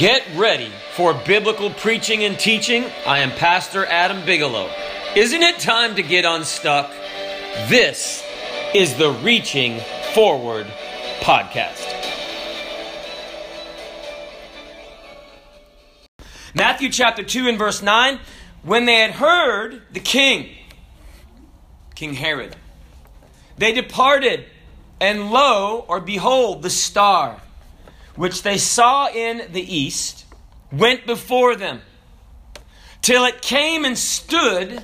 Get 0.00 0.26
ready 0.34 0.72
for 0.94 1.12
biblical 1.12 1.68
preaching 1.68 2.24
and 2.24 2.38
teaching. 2.38 2.86
I 3.06 3.18
am 3.18 3.32
Pastor 3.32 3.84
Adam 3.84 4.24
Bigelow. 4.24 4.70
Isn't 5.14 5.42
it 5.42 5.58
time 5.58 5.96
to 5.96 6.02
get 6.02 6.24
unstuck? 6.24 6.90
This 7.68 8.24
is 8.74 8.94
the 8.94 9.10
Reaching 9.10 9.78
Forward 10.14 10.66
podcast. 11.20 11.86
Matthew 16.54 16.88
chapter 16.88 17.22
2 17.22 17.48
and 17.48 17.58
verse 17.58 17.82
9 17.82 18.20
when 18.62 18.86
they 18.86 19.00
had 19.00 19.10
heard 19.10 19.82
the 19.92 20.00
king, 20.00 20.48
King 21.94 22.14
Herod, 22.14 22.56
they 23.58 23.74
departed, 23.74 24.46
and 24.98 25.30
lo, 25.30 25.84
or 25.86 26.00
behold, 26.00 26.62
the 26.62 26.70
star 26.70 27.42
which 28.20 28.42
they 28.42 28.58
saw 28.58 29.08
in 29.08 29.50
the 29.50 29.62
east 29.62 30.26
went 30.70 31.06
before 31.06 31.56
them 31.56 31.80
till 33.00 33.24
it 33.24 33.40
came 33.40 33.82
and 33.82 33.96
stood 33.96 34.82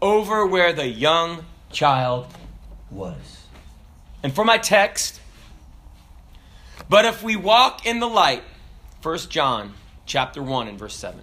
over 0.00 0.46
where 0.46 0.72
the 0.72 0.88
young 0.88 1.44
child 1.70 2.26
was. 2.90 3.44
And 4.22 4.34
for 4.34 4.42
my 4.42 4.56
text, 4.56 5.20
but 6.88 7.04
if 7.04 7.22
we 7.22 7.36
walk 7.36 7.84
in 7.84 8.00
the 8.00 8.08
light, 8.08 8.42
1 9.02 9.18
John 9.28 9.74
chapter 10.06 10.42
1 10.42 10.66
and 10.66 10.78
verse 10.78 10.96
7, 10.96 11.20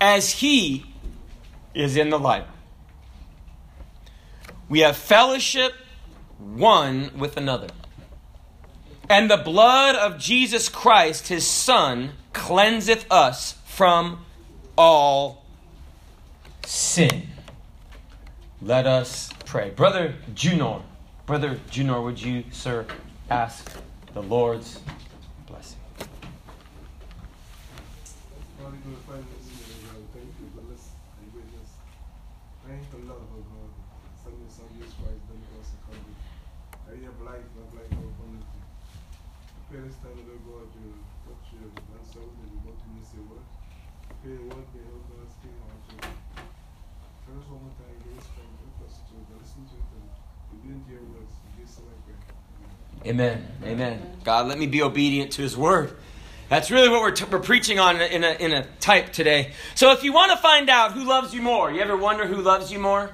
as 0.00 0.30
he 0.30 0.86
is 1.74 1.96
in 1.96 2.10
the 2.10 2.18
light, 2.18 2.46
we 4.68 4.80
have 4.80 4.96
fellowship 4.96 5.72
one 6.38 7.10
with 7.18 7.36
another. 7.36 7.66
And 9.12 9.30
the 9.30 9.36
blood 9.36 9.94
of 9.94 10.18
Jesus 10.18 10.68
Christ, 10.70 11.28
his 11.28 11.46
Son, 11.46 12.12
cleanseth 12.32 13.04
us 13.10 13.58
from 13.66 14.24
all 14.74 15.44
sin. 16.64 17.28
Let 18.62 18.86
us 18.86 19.28
pray. 19.44 19.68
Brother 19.68 20.14
Junor, 20.34 20.80
Brother 21.26 21.60
Junor, 21.70 22.02
would 22.02 22.22
you, 22.22 22.44
sir, 22.52 22.86
ask 23.28 23.70
the 24.14 24.22
Lord's 24.22 24.80
blessing? 25.46 25.78
Father, 25.98 26.08
glorify 28.80 29.18
you, 29.18 29.22
God. 29.28 29.28
Thank 30.14 30.32
you 30.40 30.48
for 30.56 30.62
this 30.72 30.88
and 31.20 31.28
witness. 31.34 31.68
Thank 32.66 32.90
the 32.90 32.96
Lord, 33.12 33.24
oh 33.28 33.44
God. 33.44 33.70
Send 34.24 34.40
your 34.40 34.48
son, 34.48 34.64
Jesus 34.80 34.96
Christ, 34.96 35.20
then 35.28 35.36
it 35.36 35.52
was 35.52 35.68
a 35.68 35.76
coming. 35.84 36.16
I 36.88 36.96
have 37.04 37.20
life, 37.20 37.44
not 37.60 37.76
life 37.76 37.92
for 37.92 38.08
community. 38.24 38.48
Pray 39.72 39.88
this 39.88 39.96
time, 40.04 40.20
Lord 40.28 40.44
God, 40.44 40.68
to 40.68 40.84
touch 41.24 41.56
you 41.56 41.64
and 41.64 42.04
so 42.04 42.20
that 42.20 42.44
you 42.44 42.60
want 42.60 42.76
to 42.76 42.88
miss 42.92 43.08
your 43.16 43.24
word. 43.24 43.40
Pray 44.20 44.36
your 44.36 44.44
word, 44.52 44.68
may 44.76 44.84
help 44.84 45.08
us 45.16 45.32
speak 45.32 45.56
our 45.64 45.80
children. 45.88 46.12
Tell 47.24 47.40
us 47.40 47.48
one 47.48 47.64
more 47.64 47.72
time, 47.80 47.96
give 48.04 48.20
us 48.20 48.28
strength, 48.28 48.52
help 48.52 48.84
us 48.84 49.00
to 49.00 49.16
listen 49.32 49.64
to 49.72 49.80
it 49.80 49.88
and 49.96 50.12
to 50.12 50.60
be 50.60 50.76
into 50.76 50.92
your 50.92 51.08
words. 51.08 51.32
In 51.40 51.56
Jesus' 51.56 51.88
name 51.88 51.96
I 51.96 51.96
pray. 52.04 52.20
Amen. 53.04 53.46
Amen. 53.64 54.16
God, 54.24 54.46
let 54.46 54.58
me 54.58 54.66
be 54.66 54.82
obedient 54.82 55.32
to 55.32 55.42
his 55.42 55.56
word. 55.56 55.96
That's 56.48 56.70
really 56.70 56.88
what 56.88 57.00
we're, 57.00 57.12
t- 57.12 57.24
we're 57.24 57.40
preaching 57.40 57.78
on 57.78 58.00
in 58.00 58.22
a, 58.22 58.32
in 58.32 58.52
a 58.52 58.66
type 58.78 59.12
today. 59.12 59.52
So, 59.74 59.92
if 59.92 60.04
you 60.04 60.12
want 60.12 60.32
to 60.32 60.36
find 60.36 60.68
out 60.68 60.92
who 60.92 61.04
loves 61.04 61.34
you 61.34 61.40
more, 61.40 61.72
you 61.72 61.80
ever 61.80 61.96
wonder 61.96 62.26
who 62.26 62.42
loves 62.42 62.70
you 62.70 62.78
more? 62.78 63.10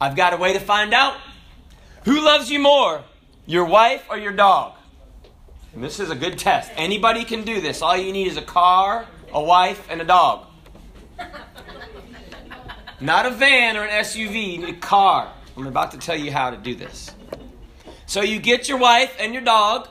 I've 0.00 0.14
got 0.14 0.32
a 0.32 0.36
way 0.36 0.52
to 0.52 0.60
find 0.60 0.92
out. 0.92 1.16
Who 2.04 2.20
loves 2.20 2.50
you 2.50 2.58
more, 2.58 3.02
your 3.46 3.64
wife 3.64 4.04
or 4.08 4.18
your 4.18 4.32
dog? 4.32 4.74
And 5.74 5.82
this 5.82 6.00
is 6.00 6.10
a 6.10 6.14
good 6.14 6.38
test. 6.38 6.70
Anybody 6.76 7.24
can 7.24 7.44
do 7.44 7.60
this. 7.60 7.82
All 7.82 7.96
you 7.96 8.12
need 8.12 8.26
is 8.26 8.36
a 8.36 8.42
car, 8.42 9.06
a 9.32 9.42
wife, 9.42 9.86
and 9.90 10.00
a 10.00 10.04
dog. 10.04 10.46
Not 13.00 13.26
a 13.26 13.30
van 13.30 13.76
or 13.76 13.84
an 13.84 14.04
SUV, 14.04 14.52
you 14.52 14.58
need 14.58 14.74
a 14.74 14.78
car. 14.78 15.32
I'm 15.56 15.66
about 15.66 15.92
to 15.92 15.98
tell 15.98 16.16
you 16.16 16.30
how 16.32 16.50
to 16.50 16.56
do 16.56 16.74
this. 16.74 17.14
So, 18.10 18.22
you 18.22 18.40
get 18.40 18.68
your 18.68 18.78
wife 18.78 19.14
and 19.20 19.32
your 19.32 19.44
dog, 19.44 19.88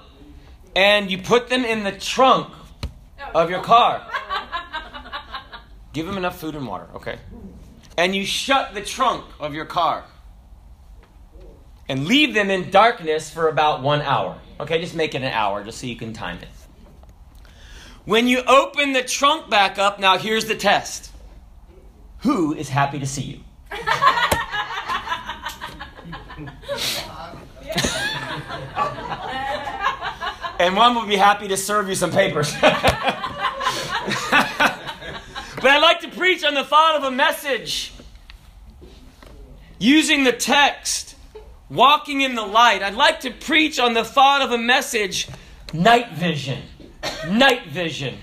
and 0.75 1.09
you 1.09 1.19
put 1.19 1.47
them 1.47 1.63
in 1.63 1.85
the 1.85 1.94
trunk 1.94 2.53
of 3.34 3.50
your 3.50 3.62
car. 3.62 4.06
Give 5.94 6.06
them 6.06 6.18
enough 6.18 6.38
food 6.38 6.53
and 6.53 6.68
water, 6.68 6.90
okay? 6.96 7.18
And 7.96 8.13
you 8.13 8.25
shut 8.25 8.74
the 8.74 8.81
trunk 8.81 9.24
of 9.40 9.53
your 9.53 9.63
car 9.63 10.03
and 11.88 12.08
leave 12.08 12.34
them 12.34 12.50
in 12.50 12.72
darkness 12.72 13.31
for 13.31 13.47
about 13.47 13.84
one 13.84 14.02
hour. 14.02 14.38
Okay, 14.59 14.81
just 14.81 14.96
make 14.96 15.16
it 15.16 15.22
an 15.22 15.31
hour 15.31 15.63
just 15.63 15.79
so 15.79 15.88
you 15.88 15.96
can 15.96 16.12
time 16.12 16.40
it. 16.40 16.50
When 18.03 18.28
you 18.28 18.44
open 18.46 18.91
the 18.91 19.02
trunk 19.02 19.50
back 19.50 19.78
up, 19.78 19.97
now 19.97 20.18
here's 20.18 20.44
the 20.44 20.56
test 20.56 21.09
Who 22.24 22.53
is 22.53 22.68
happy 22.68 23.00
to 23.00 23.06
see 23.06 23.41
you? 23.72 23.72
and 30.59 30.75
one 30.75 30.94
would 30.96 31.08
be 31.08 31.16
happy 31.16 31.47
to 31.47 31.58
serve 31.58 31.88
you 31.88 31.96
some 31.96 32.12
papers. 32.12 32.53
but 32.62 32.74
I'd 35.64 35.81
like 35.81 36.02
to 36.02 36.09
preach 36.09 36.44
on 36.44 36.53
the 36.53 36.66
thought 36.66 36.97
of 36.97 37.03
a 37.03 37.12
message 37.12 37.94
using 39.80 40.25
the 40.25 40.34
text, 40.34 41.16
walking 41.70 42.20
in 42.22 42.36
the 42.36 42.46
light. 42.46 42.84
I'd 42.84 42.96
like 42.96 43.22
to 43.22 43.31
preach 43.31 43.80
on 43.80 43.94
the 43.94 44.03
thought 44.03 44.42
of 44.42 44.52
a 44.52 44.58
message 44.58 45.30
night 45.74 46.12
vision. 46.12 46.62
Night 47.30 47.68
vision. 47.68 48.18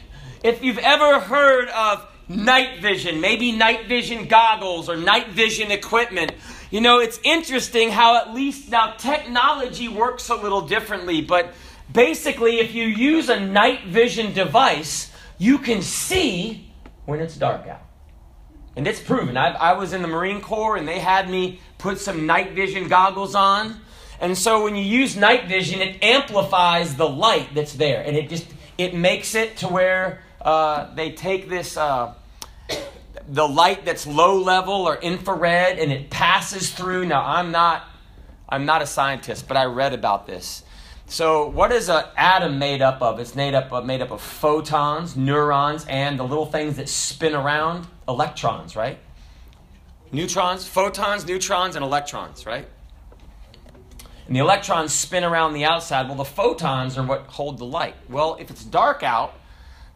If 0.44 0.62
you've 0.62 0.78
ever 0.78 1.18
heard 1.18 1.70
of 1.70 2.06
night 2.28 2.80
vision, 2.80 3.22
maybe 3.22 3.52
night 3.52 3.86
vision 3.86 4.28
goggles 4.28 4.90
or 4.90 4.96
night 4.96 5.28
vision 5.28 5.70
equipment, 5.70 6.32
you 6.70 6.82
know, 6.82 6.98
it's 6.98 7.18
interesting 7.22 7.90
how 7.90 8.16
at 8.16 8.34
least 8.34 8.70
now 8.70 8.92
technology 8.98 9.88
works 9.88 10.28
a 10.28 10.34
little 10.34 10.60
differently, 10.60 11.22
but 11.22 11.54
basically, 11.92 12.58
if 12.58 12.74
you 12.74 12.84
use 12.84 13.28
a 13.28 13.38
night 13.38 13.86
vision 13.86 14.32
device, 14.32 15.12
you 15.38 15.58
can 15.58 15.82
see 15.82 16.72
when 17.04 17.20
it's 17.20 17.36
dark 17.36 17.66
out. 17.66 17.82
And 18.76 18.86
it's 18.86 19.00
proven. 19.00 19.36
I, 19.36 19.52
I 19.52 19.72
was 19.72 19.92
in 19.92 20.02
the 20.02 20.08
Marine 20.08 20.40
Corps 20.40 20.76
and 20.76 20.86
they 20.86 20.98
had 20.98 21.30
me 21.30 21.60
put 21.78 21.98
some 21.98 22.26
night 22.26 22.52
vision 22.52 22.88
goggles 22.88 23.34
on. 23.34 23.80
And 24.20 24.36
so 24.36 24.64
when 24.64 24.76
you 24.76 24.82
use 24.82 25.16
night 25.16 25.48
vision, 25.48 25.80
it 25.80 26.02
amplifies 26.02 26.96
the 26.96 27.08
light 27.08 27.54
that's 27.54 27.74
there. 27.74 28.02
And 28.02 28.16
it 28.16 28.28
just, 28.28 28.46
it 28.76 28.94
makes 28.94 29.34
it 29.34 29.58
to 29.58 29.68
where 29.68 30.22
uh, 30.42 30.94
they 30.94 31.12
take 31.12 31.48
this, 31.48 31.76
uh, 31.76 32.14
the 33.28 33.46
light 33.46 33.84
that's 33.84 34.06
low 34.06 34.38
level 34.38 34.74
or 34.74 34.96
infrared 34.96 35.78
and 35.78 35.90
it 35.90 36.10
passes 36.10 36.70
through. 36.70 37.06
Now, 37.06 37.24
I'm 37.24 37.50
not, 37.50 37.84
I'm 38.48 38.66
not 38.66 38.82
a 38.82 38.86
scientist, 38.86 39.48
but 39.48 39.56
I 39.56 39.64
read 39.64 39.94
about 39.94 40.26
this. 40.26 40.62
So, 41.08 41.46
what 41.48 41.70
is 41.70 41.88
an 41.88 42.04
atom 42.16 42.58
made 42.58 42.82
up 42.82 43.00
of? 43.00 43.20
It's 43.20 43.36
made 43.36 43.54
up 43.54 43.72
of, 43.72 43.86
made 43.86 44.02
up 44.02 44.10
of 44.10 44.20
photons, 44.20 45.16
neurons, 45.16 45.86
and 45.88 46.18
the 46.18 46.24
little 46.24 46.46
things 46.46 46.76
that 46.76 46.88
spin 46.88 47.32
around, 47.32 47.86
electrons, 48.08 48.74
right? 48.74 48.98
Neutrons, 50.10 50.66
photons, 50.66 51.24
neutrons, 51.24 51.76
and 51.76 51.84
electrons, 51.84 52.44
right? 52.44 52.66
And 54.26 54.34
the 54.34 54.40
electrons 54.40 54.92
spin 54.92 55.22
around 55.22 55.52
the 55.52 55.64
outside. 55.64 56.08
Well, 56.08 56.16
the 56.16 56.24
photons 56.24 56.98
are 56.98 57.06
what 57.06 57.26
hold 57.26 57.58
the 57.58 57.64
light. 57.64 57.94
Well, 58.08 58.36
if 58.40 58.50
it's 58.50 58.64
dark 58.64 59.04
out, 59.04 59.34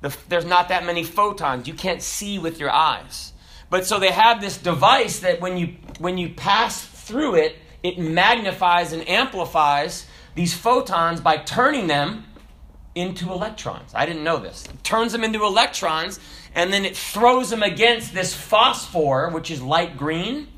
the, 0.03 0.17
there's 0.29 0.45
not 0.45 0.69
that 0.69 0.87
many 0.87 1.03
photons. 1.03 1.67
You 1.67 1.75
can't 1.75 2.03
see 2.03 2.39
with 2.39 2.61
your 2.61 2.71
eyes. 2.71 3.33
But 3.69 3.85
so 3.85 3.99
they 3.99 4.13
have 4.13 4.41
this 4.41 4.57
device 4.57 5.21
that 5.21 5.41
when 5.41 5.57
you 5.57 5.75
when 5.99 6.19
you 6.19 6.31
pass 6.31 6.85
through 6.85 7.37
it, 7.37 7.57
it 7.83 7.99
magnifies 7.99 8.93
and 8.93 9.09
amplifies 9.09 10.07
these 10.35 10.55
photons 10.55 11.21
by 11.21 11.37
turning 11.39 11.87
them 11.87 12.27
into 12.95 13.33
electrons. 13.33 13.93
I 13.95 14.07
didn't 14.07 14.25
know 14.25 14.39
this. 14.39 14.65
It 14.67 14.83
turns 14.83 15.13
them 15.13 15.23
into 15.23 15.45
electrons 15.45 16.19
and 16.55 16.73
then 16.73 16.85
it 16.85 16.97
throws 16.97 17.51
them 17.51 17.63
against 17.63 18.13
this 18.13 18.35
phosphor, 18.35 19.31
which 19.31 19.51
is 19.51 19.63
light 19.63 19.97
green. 19.97 20.49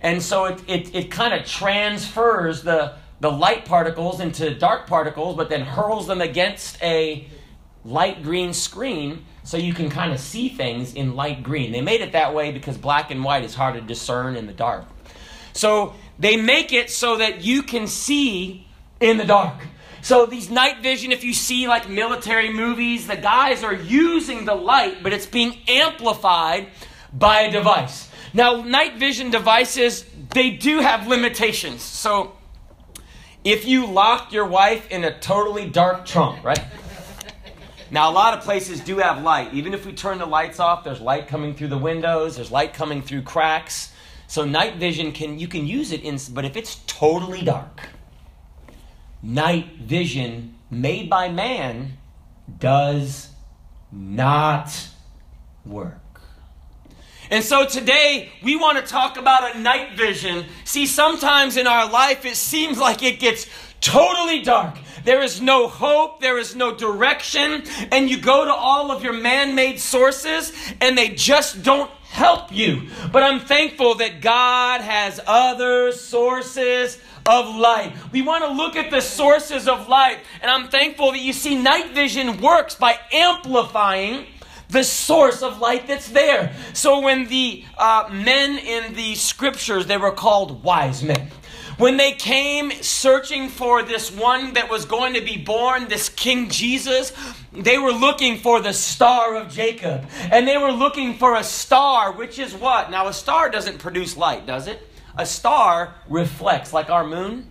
And 0.00 0.22
so 0.22 0.46
it, 0.46 0.62
it, 0.68 0.94
it 0.94 1.10
kind 1.10 1.34
of 1.34 1.46
transfers 1.46 2.62
the, 2.62 2.94
the 3.20 3.30
light 3.30 3.64
particles 3.64 4.20
into 4.20 4.54
dark 4.54 4.86
particles, 4.86 5.36
but 5.36 5.50
then 5.50 5.62
hurls 5.62 6.06
them 6.06 6.20
against 6.20 6.80
a 6.82 7.26
light 7.84 8.22
green 8.22 8.52
screen 8.52 9.24
so 9.42 9.56
you 9.56 9.74
can 9.74 9.90
kind 9.90 10.12
of 10.12 10.20
see 10.20 10.48
things 10.48 10.94
in 10.94 11.16
light 11.16 11.42
green. 11.42 11.72
They 11.72 11.80
made 11.80 12.00
it 12.02 12.12
that 12.12 12.34
way 12.34 12.52
because 12.52 12.78
black 12.78 13.10
and 13.10 13.24
white 13.24 13.42
is 13.42 13.54
hard 13.54 13.74
to 13.74 13.80
discern 13.80 14.36
in 14.36 14.46
the 14.46 14.52
dark. 14.52 14.84
So 15.52 15.94
they 16.18 16.36
make 16.36 16.72
it 16.72 16.90
so 16.90 17.16
that 17.16 17.42
you 17.42 17.62
can 17.62 17.86
see 17.86 18.66
in 19.00 19.16
the 19.16 19.24
dark. 19.24 19.54
So 20.02 20.26
these 20.26 20.50
night 20.50 20.82
vision, 20.82 21.12
if 21.12 21.24
you 21.24 21.34
see 21.34 21.68
like 21.68 21.88
military 21.88 22.52
movies, 22.52 23.06
the 23.06 23.16
guys 23.16 23.62
are 23.62 23.74
using 23.74 24.44
the 24.44 24.54
light, 24.54 25.02
but 25.02 25.12
it's 25.12 25.26
being 25.26 25.58
amplified 25.68 26.68
by 27.12 27.42
a 27.42 27.50
device. 27.50 28.08
Now, 28.32 28.62
night 28.62 28.96
vision 28.96 29.30
devices, 29.30 30.04
they 30.32 30.50
do 30.50 30.78
have 30.80 31.06
limitations. 31.06 31.82
So 31.82 32.36
if 33.44 33.66
you 33.66 33.86
lock 33.86 34.32
your 34.32 34.46
wife 34.46 34.90
in 34.90 35.04
a 35.04 35.18
totally 35.18 35.68
dark 35.68 36.06
trunk, 36.06 36.44
right? 36.44 36.64
Now, 37.90 38.08
a 38.08 38.12
lot 38.12 38.38
of 38.38 38.44
places 38.44 38.80
do 38.80 38.98
have 38.98 39.22
light. 39.22 39.52
Even 39.52 39.74
if 39.74 39.84
we 39.84 39.92
turn 39.92 40.18
the 40.18 40.26
lights 40.26 40.60
off, 40.60 40.84
there's 40.84 41.00
light 41.00 41.26
coming 41.26 41.54
through 41.54 41.68
the 41.68 41.78
windows, 41.78 42.36
there's 42.36 42.52
light 42.52 42.72
coming 42.72 43.02
through 43.02 43.22
cracks. 43.22 43.92
So 44.28 44.44
night 44.44 44.76
vision 44.76 45.10
can 45.10 45.40
you 45.40 45.48
can 45.48 45.66
use 45.66 45.90
it 45.90 46.02
in 46.02 46.16
but 46.32 46.44
if 46.44 46.56
it's 46.56 46.76
totally 46.86 47.42
dark, 47.42 47.80
night 49.22 49.76
vision 49.78 50.54
made 50.70 51.10
by 51.10 51.28
man 51.28 51.98
does 52.58 53.30
not 53.92 54.88
work. 55.64 55.96
And 57.30 57.44
so 57.44 57.64
today 57.64 58.30
we 58.42 58.56
want 58.56 58.78
to 58.78 58.84
talk 58.84 59.16
about 59.16 59.54
a 59.54 59.58
night 59.58 59.96
vision. 59.96 60.46
See, 60.64 60.86
sometimes 60.86 61.56
in 61.56 61.66
our 61.66 61.88
life 61.88 62.24
it 62.24 62.36
seems 62.36 62.78
like 62.78 63.02
it 63.02 63.20
gets 63.20 63.46
totally 63.80 64.42
dark. 64.42 64.76
There 65.04 65.22
is 65.22 65.40
no 65.40 65.68
hope, 65.68 66.20
there 66.20 66.38
is 66.38 66.54
no 66.54 66.74
direction, 66.74 67.64
and 67.90 68.10
you 68.10 68.18
go 68.18 68.44
to 68.44 68.52
all 68.52 68.90
of 68.90 69.02
your 69.02 69.14
man 69.14 69.54
made 69.54 69.80
sources 69.80 70.52
and 70.80 70.98
they 70.98 71.10
just 71.10 71.62
don't 71.62 71.90
help 72.10 72.52
you. 72.52 72.88
But 73.12 73.22
I'm 73.22 73.40
thankful 73.40 73.94
that 73.96 74.20
God 74.20 74.80
has 74.80 75.20
other 75.26 75.92
sources 75.92 76.98
of 77.30 77.54
light. 77.54 77.92
We 78.12 78.22
want 78.22 78.44
to 78.44 78.50
look 78.50 78.74
at 78.74 78.90
the 78.90 79.00
sources 79.00 79.68
of 79.68 79.88
light, 79.88 80.18
and 80.42 80.50
I'm 80.50 80.68
thankful 80.68 81.12
that 81.12 81.20
you 81.20 81.32
see 81.32 81.54
night 81.54 81.92
vision 81.92 82.40
works 82.40 82.74
by 82.74 82.98
amplifying 83.12 84.26
the 84.68 84.82
source 84.82 85.42
of 85.42 85.58
light 85.58 85.86
that's 85.86 86.08
there. 86.08 86.52
So 86.72 87.00
when 87.00 87.26
the 87.28 87.64
uh, 87.78 88.08
men 88.12 88.58
in 88.58 88.94
the 88.94 89.14
scriptures, 89.14 89.86
they 89.86 89.96
were 89.96 90.12
called 90.12 90.64
wise 90.64 91.02
men. 91.02 91.30
When 91.78 91.96
they 91.96 92.12
came 92.12 92.70
searching 92.82 93.48
for 93.48 93.82
this 93.82 94.10
one 94.10 94.52
that 94.52 94.68
was 94.68 94.84
going 94.84 95.14
to 95.14 95.22
be 95.22 95.38
born, 95.38 95.88
this 95.88 96.10
King 96.10 96.50
Jesus, 96.50 97.12
they 97.54 97.78
were 97.78 97.92
looking 97.92 98.36
for 98.36 98.60
the 98.60 98.74
star 98.74 99.34
of 99.36 99.50
Jacob. 99.50 100.04
And 100.30 100.46
they 100.46 100.58
were 100.58 100.72
looking 100.72 101.16
for 101.16 101.36
a 101.36 101.42
star, 101.42 102.12
which 102.12 102.38
is 102.38 102.54
what? 102.54 102.90
Now, 102.90 103.06
a 103.06 103.14
star 103.14 103.48
doesn't 103.48 103.78
produce 103.78 104.16
light, 104.16 104.46
does 104.46 104.66
it? 104.66 104.89
A 105.20 105.26
star 105.26 105.94
reflects, 106.08 106.72
like 106.72 106.88
our 106.88 107.06
moon. 107.06 107.46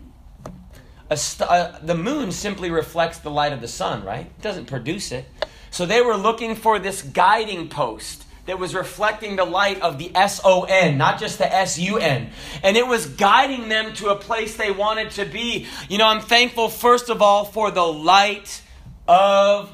St- 1.14 1.48
uh, 1.48 1.78
the 1.84 1.94
moon 1.94 2.32
simply 2.32 2.72
reflects 2.72 3.20
the 3.20 3.30
light 3.30 3.54
of 3.54 3.62
the 3.62 3.68
sun, 3.68 4.04
right? 4.04 4.26
It 4.26 4.42
doesn't 4.42 4.66
produce 4.66 5.12
it. 5.12 5.26
So 5.70 5.86
they 5.86 6.02
were 6.02 6.16
looking 6.16 6.56
for 6.56 6.80
this 6.80 7.04
guiding 7.04 7.70
post 7.70 8.26
that 8.48 8.58
was 8.58 8.74
reflecting 8.74 9.36
the 9.36 9.46
light 9.46 9.80
of 9.82 10.00
the 10.00 10.12
S 10.16 10.42
O 10.44 10.64
N, 10.64 10.98
not 10.98 11.20
just 11.20 11.38
the 11.38 11.54
S 11.54 11.78
U 11.78 12.00
N. 12.00 12.32
And 12.64 12.76
it 12.76 12.88
was 12.88 13.06
guiding 13.06 13.70
them 13.70 13.94
to 13.96 14.10
a 14.10 14.16
place 14.16 14.58
they 14.58 14.72
wanted 14.72 15.12
to 15.12 15.26
be. 15.26 15.68
You 15.90 16.00
know, 16.00 16.08
I'm 16.08 16.22
thankful, 16.22 16.70
first 16.70 17.12
of 17.12 17.22
all, 17.22 17.46
for 17.46 17.70
the 17.70 17.86
light 17.86 18.64
of 19.08 19.72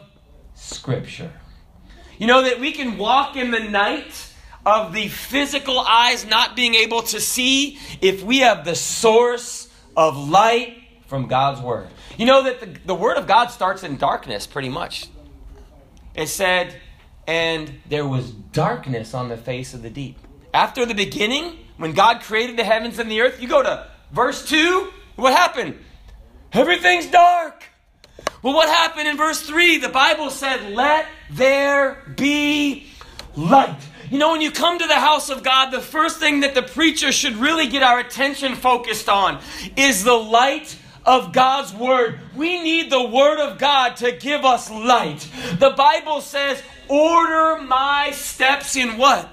Scripture. 0.54 1.32
You 2.18 2.28
know, 2.28 2.44
that 2.44 2.60
we 2.60 2.74
can 2.74 2.98
walk 2.98 3.38
in 3.38 3.52
the 3.52 3.62
night 3.62 4.25
of 4.66 4.94
the 4.94 5.08
physical 5.08 5.80
eyes 5.80 6.26
not 6.26 6.56
being 6.56 6.76
able 6.76 7.04
to 7.04 7.20
see 7.20 7.78
if 8.02 8.24
we 8.24 8.40
have 8.40 8.66
the 8.66 8.76
source 8.76 9.70
of 9.96 10.18
light 10.18 10.78
from 11.08 11.28
God's 11.28 11.62
Word. 11.62 11.88
You 12.18 12.26
know 12.26 12.44
that 12.44 12.60
the, 12.60 12.80
the 12.86 12.96
Word 12.96 13.18
of 13.18 13.28
God 13.28 13.48
starts 13.48 13.84
in 13.84 13.98
darkness, 13.98 14.48
pretty 14.48 14.70
much. 14.70 15.08
It 16.16 16.28
said, 16.28 16.76
and 17.28 17.80
there 17.90 18.08
was 18.08 18.32
darkness 18.32 19.14
on 19.14 19.30
the 19.30 19.38
face 19.38 19.74
of 19.74 19.82
the 19.82 19.90
deep. 19.90 20.18
After 20.54 20.86
the 20.86 20.94
beginning, 20.96 21.58
when 21.78 21.94
God 21.94 22.22
created 22.22 22.58
the 22.58 22.64
heavens 22.64 23.00
and 23.00 23.12
the 23.12 23.22
earth, 23.22 23.42
you 23.42 23.48
go 23.48 23.62
to 23.62 23.88
verse 24.12 24.48
2, 24.48 24.92
what 25.16 25.34
happened? 25.34 25.78
Everything's 26.54 27.08
dark. 27.08 27.64
Well, 28.42 28.54
what 28.54 28.70
happened 28.70 29.08
in 29.08 29.18
verse 29.18 29.42
3? 29.42 29.80
The 29.80 29.90
Bible 29.90 30.30
said, 30.30 30.72
Let 30.72 31.08
there 31.32 32.02
be 32.16 32.88
light. 33.36 33.80
You 34.12 34.20
know, 34.20 34.32
when 34.32 34.42
you 34.42 34.52
come 34.52 34.78
to 34.78 34.88
the 34.88 35.00
house 35.00 35.30
of 35.30 35.42
God, 35.42 35.72
the 35.72 35.82
first 35.82 36.20
thing 36.20 36.42
that 36.42 36.54
the 36.54 36.62
preacher 36.62 37.12
should 37.12 37.38
really 37.38 37.68
get 37.68 37.82
our 37.82 38.00
attention 38.00 38.56
focused 38.56 39.10
on 39.10 39.42
is 39.76 40.04
the 40.04 40.14
light 40.14 40.78
of 41.06 41.34
God's 41.34 41.74
Word. 41.74 42.20
We 42.36 42.62
need 42.62 42.92
the 42.92 43.04
Word 43.04 43.40
of 43.40 43.58
God 43.58 43.96
to 43.98 44.12
give 44.12 44.46
us 44.46 44.70
light. 44.70 45.28
The 45.60 45.72
Bible 45.72 46.22
says, 46.22 46.62
order 46.88 47.62
my 47.62 48.12
steps 48.12 48.76
in 48.76 48.98
what? 48.98 49.28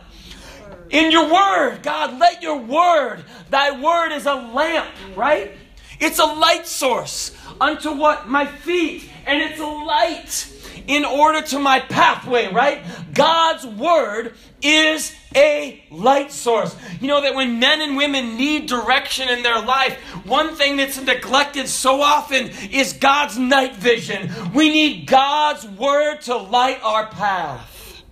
In 0.88 1.10
your 1.10 1.30
Word. 1.30 1.82
God, 1.82 2.18
let 2.18 2.42
your 2.42 2.58
Word, 2.58 3.24
thy 3.50 3.78
Word 3.78 4.12
is 4.12 4.24
a 4.24 4.34
lamp, 4.34 4.88
right? 5.14 5.52
It's 6.00 6.18
a 6.18 6.24
light 6.24 6.66
source 6.66 7.36
unto 7.60 7.92
what? 7.92 8.26
My 8.26 8.46
feet. 8.46 9.10
And 9.26 9.40
it's 9.40 9.60
a 9.60 9.66
light 9.66 10.48
in 10.86 11.04
order 11.04 11.42
to 11.42 11.58
my 11.58 11.80
pathway, 11.80 12.52
right? 12.52 12.82
God's 13.14 13.64
word 13.66 14.34
is 14.62 15.14
a 15.34 15.84
light 15.90 16.32
source. 16.32 16.76
You 17.00 17.08
know 17.08 17.22
that 17.22 17.34
when 17.34 17.58
men 17.58 17.80
and 17.80 17.96
women 17.96 18.36
need 18.36 18.66
direction 18.66 19.28
in 19.28 19.42
their 19.42 19.60
life, 19.60 19.98
one 20.24 20.54
thing 20.56 20.76
that's 20.76 21.00
neglected 21.00 21.68
so 21.68 22.00
often 22.00 22.50
is 22.70 22.92
God's 22.94 23.38
night 23.38 23.76
vision. 23.76 24.30
We 24.54 24.70
need 24.70 25.06
God's 25.06 25.66
word 25.66 26.20
to 26.22 26.36
light 26.36 26.80
our 26.82 27.06
path. 27.06 28.02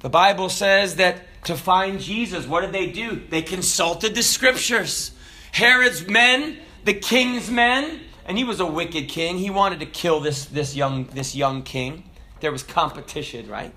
The 0.00 0.08
Bible 0.08 0.48
says 0.48 0.96
that 0.96 1.44
to 1.44 1.56
find 1.56 2.00
Jesus, 2.00 2.46
what 2.46 2.60
did 2.60 2.72
they 2.72 2.90
do? 2.90 3.22
They 3.28 3.42
consulted 3.42 4.14
the 4.14 4.22
scriptures. 4.22 5.12
Herod's 5.52 6.06
men, 6.06 6.58
the 6.84 6.94
king's 6.94 7.50
men, 7.50 8.00
and 8.28 8.36
he 8.36 8.44
was 8.44 8.60
a 8.60 8.66
wicked 8.66 9.08
king. 9.08 9.38
He 9.38 9.48
wanted 9.48 9.80
to 9.80 9.86
kill 9.86 10.20
this, 10.20 10.44
this, 10.44 10.76
young, 10.76 11.06
this 11.06 11.34
young 11.34 11.62
king. 11.62 12.04
There 12.40 12.52
was 12.52 12.62
competition, 12.62 13.48
right? 13.48 13.72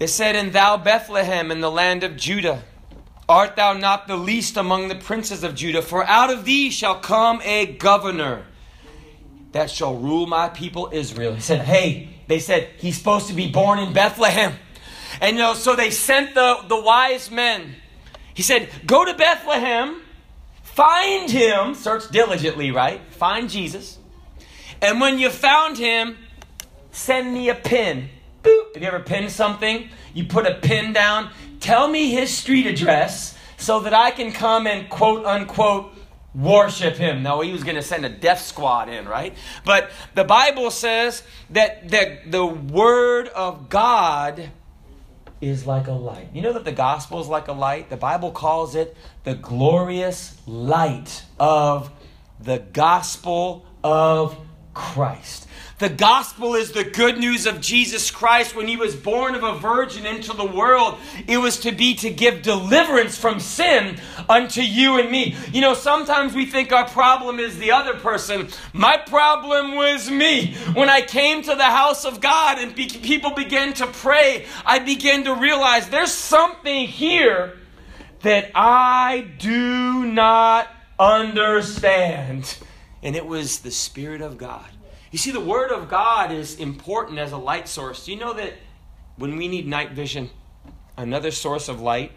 It 0.00 0.08
said, 0.08 0.34
And 0.34 0.54
thou, 0.54 0.78
Bethlehem, 0.78 1.50
in 1.50 1.60
the 1.60 1.70
land 1.70 2.02
of 2.02 2.16
Judah, 2.16 2.64
art 3.28 3.56
thou 3.56 3.74
not 3.74 4.08
the 4.08 4.16
least 4.16 4.56
among 4.56 4.88
the 4.88 4.94
princes 4.94 5.44
of 5.44 5.54
Judah? 5.54 5.82
For 5.82 6.02
out 6.04 6.32
of 6.32 6.46
thee 6.46 6.70
shall 6.70 6.98
come 6.98 7.42
a 7.44 7.66
governor 7.66 8.46
that 9.52 9.70
shall 9.70 9.94
rule 9.94 10.26
my 10.26 10.48
people 10.48 10.88
Israel. 10.92 11.34
He 11.34 11.42
said, 11.42 11.60
Hey, 11.60 12.08
they 12.26 12.38
said, 12.38 12.70
He's 12.78 12.96
supposed 12.96 13.28
to 13.28 13.34
be 13.34 13.50
born 13.50 13.78
in 13.78 13.92
Bethlehem. 13.92 14.54
And 15.20 15.36
you 15.36 15.42
know, 15.42 15.52
so 15.52 15.76
they 15.76 15.90
sent 15.90 16.34
the, 16.34 16.64
the 16.68 16.80
wise 16.80 17.30
men. 17.30 17.76
He 18.32 18.42
said, 18.42 18.70
Go 18.86 19.04
to 19.04 19.12
Bethlehem 19.12 20.00
Find 20.76 21.30
him, 21.30 21.74
search 21.74 22.10
diligently, 22.10 22.70
right? 22.70 23.00
Find 23.08 23.48
Jesus. 23.48 23.96
And 24.82 25.00
when 25.00 25.18
you 25.18 25.30
found 25.30 25.78
him, 25.78 26.18
send 26.90 27.32
me 27.32 27.48
a 27.48 27.54
pin. 27.54 28.10
Boop. 28.42 28.74
Have 28.74 28.82
you 28.82 28.88
ever 28.88 29.00
pinned 29.00 29.32
something? 29.32 29.88
You 30.12 30.24
put 30.24 30.46
a 30.46 30.56
pin 30.56 30.92
down. 30.92 31.30
Tell 31.60 31.88
me 31.88 32.10
his 32.10 32.30
street 32.30 32.66
address 32.66 33.38
so 33.56 33.80
that 33.80 33.94
I 33.94 34.10
can 34.10 34.32
come 34.32 34.66
and 34.66 34.90
quote 34.90 35.24
unquote 35.24 35.94
worship 36.34 36.96
him. 36.96 37.22
Now, 37.22 37.40
he 37.40 37.52
was 37.52 37.64
going 37.64 37.76
to 37.76 37.82
send 37.82 38.04
a 38.04 38.10
death 38.10 38.42
squad 38.42 38.90
in, 38.90 39.08
right? 39.08 39.32
But 39.64 39.90
the 40.14 40.24
Bible 40.24 40.70
says 40.70 41.22
that 41.48 41.88
the, 41.88 42.18
the 42.26 42.44
word 42.44 43.28
of 43.28 43.70
God 43.70 44.50
is 45.40 45.66
like 45.66 45.86
a 45.86 45.92
light. 45.92 46.28
You 46.32 46.42
know 46.42 46.52
that 46.52 46.64
the 46.64 46.72
gospel 46.72 47.20
is 47.20 47.28
like 47.28 47.48
a 47.48 47.52
light? 47.52 47.90
The 47.90 47.96
Bible 47.96 48.30
calls 48.30 48.74
it 48.74 48.96
the 49.24 49.34
glorious 49.34 50.40
light 50.46 51.24
of 51.38 51.90
the 52.40 52.58
gospel 52.58 53.66
of 53.82 54.36
Christ. 54.74 55.45
The 55.78 55.90
gospel 55.90 56.54
is 56.54 56.72
the 56.72 56.84
good 56.84 57.18
news 57.18 57.44
of 57.44 57.60
Jesus 57.60 58.10
Christ 58.10 58.56
when 58.56 58.66
he 58.66 58.78
was 58.78 58.96
born 58.96 59.34
of 59.34 59.42
a 59.42 59.58
virgin 59.58 60.06
into 60.06 60.32
the 60.32 60.46
world. 60.46 60.96
It 61.28 61.36
was 61.36 61.60
to 61.60 61.72
be 61.72 61.94
to 61.96 62.08
give 62.08 62.40
deliverance 62.40 63.18
from 63.18 63.40
sin 63.40 64.00
unto 64.26 64.62
you 64.62 64.98
and 64.98 65.10
me. 65.10 65.36
You 65.52 65.60
know, 65.60 65.74
sometimes 65.74 66.32
we 66.32 66.46
think 66.46 66.72
our 66.72 66.88
problem 66.88 67.38
is 67.38 67.58
the 67.58 67.72
other 67.72 67.92
person. 67.92 68.48
My 68.72 68.96
problem 68.96 69.74
was 69.74 70.10
me. 70.10 70.54
When 70.72 70.88
I 70.88 71.02
came 71.02 71.42
to 71.42 71.54
the 71.54 71.64
house 71.64 72.06
of 72.06 72.22
God 72.22 72.58
and 72.58 72.74
be- 72.74 72.88
people 72.88 73.32
began 73.32 73.74
to 73.74 73.86
pray, 73.86 74.46
I 74.64 74.78
began 74.78 75.24
to 75.24 75.34
realize 75.34 75.90
there's 75.90 76.10
something 76.10 76.86
here 76.86 77.58
that 78.22 78.50
I 78.54 79.26
do 79.38 80.06
not 80.06 80.68
understand. 80.98 82.56
And 83.02 83.14
it 83.14 83.26
was 83.26 83.58
the 83.58 83.70
Spirit 83.70 84.22
of 84.22 84.38
God. 84.38 84.70
You 85.10 85.18
see, 85.18 85.30
the 85.30 85.40
Word 85.40 85.70
of 85.70 85.88
God 85.88 86.32
is 86.32 86.56
important 86.56 87.18
as 87.18 87.32
a 87.32 87.36
light 87.36 87.68
source. 87.68 88.04
Do 88.04 88.12
you 88.12 88.18
know 88.18 88.32
that 88.34 88.54
when 89.16 89.36
we 89.36 89.48
need 89.48 89.66
night 89.66 89.92
vision, 89.92 90.30
another 90.96 91.30
source 91.30 91.68
of 91.68 91.80
light 91.80 92.12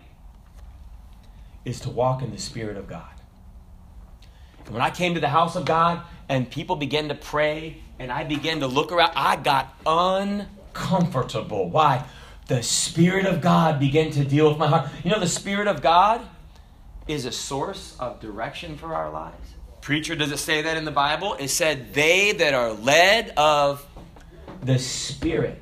is 1.66 1.80
to 1.82 1.90
walk 1.90 2.22
in 2.22 2.32
the 2.32 2.38
Spirit 2.38 2.78
of 2.78 2.88
God? 2.88 3.12
And 4.66 4.74
when 4.74 4.82
I 4.82 4.90
came 4.90 5.14
to 5.14 5.20
the 5.20 5.30
house 5.30 5.56
of 5.56 5.66
God 5.66 6.02
and 6.28 6.50
people 6.50 6.76
began 6.76 7.10
to 7.10 7.16
pray 7.16 7.82
and 8.00 8.12
I 8.12 8.24
began 8.24 8.60
to 8.62 8.68
look 8.68 8.92
around, 8.92 9.12
I 9.16 9.36
got 9.36 9.76
uncomfortable. 9.86 11.70
Why? 11.70 12.06
The 12.48 12.64
Spirit 12.64 13.28
of 13.28 13.42
God 13.42 13.80
began 13.80 14.10
to 14.12 14.26
deal 14.26 14.50
with 14.50 14.58
my 14.58 14.68
heart. 14.68 14.90
You 15.04 15.12
know, 15.12 15.20
the 15.20 15.28
Spirit 15.28 15.68
of 15.68 15.84
God 15.84 16.22
is 17.08 17.26
a 17.26 17.32
source 17.32 17.96
of 18.00 18.20
direction 18.20 18.78
for 18.78 18.96
our 18.96 19.12
lives 19.12 19.54
Preacher, 19.90 20.14
does 20.14 20.32
it 20.32 20.38
say 20.38 20.62
that 20.62 20.78
in 20.78 20.86
the 20.86 20.92
Bible? 20.92 21.36
It 21.40 21.48
said, 21.48 21.96
they 21.96 22.32
that 22.34 22.54
are 22.54 22.74
led 22.74 23.34
of 23.36 23.84
the 24.62 24.78
Spirit. 24.78 25.60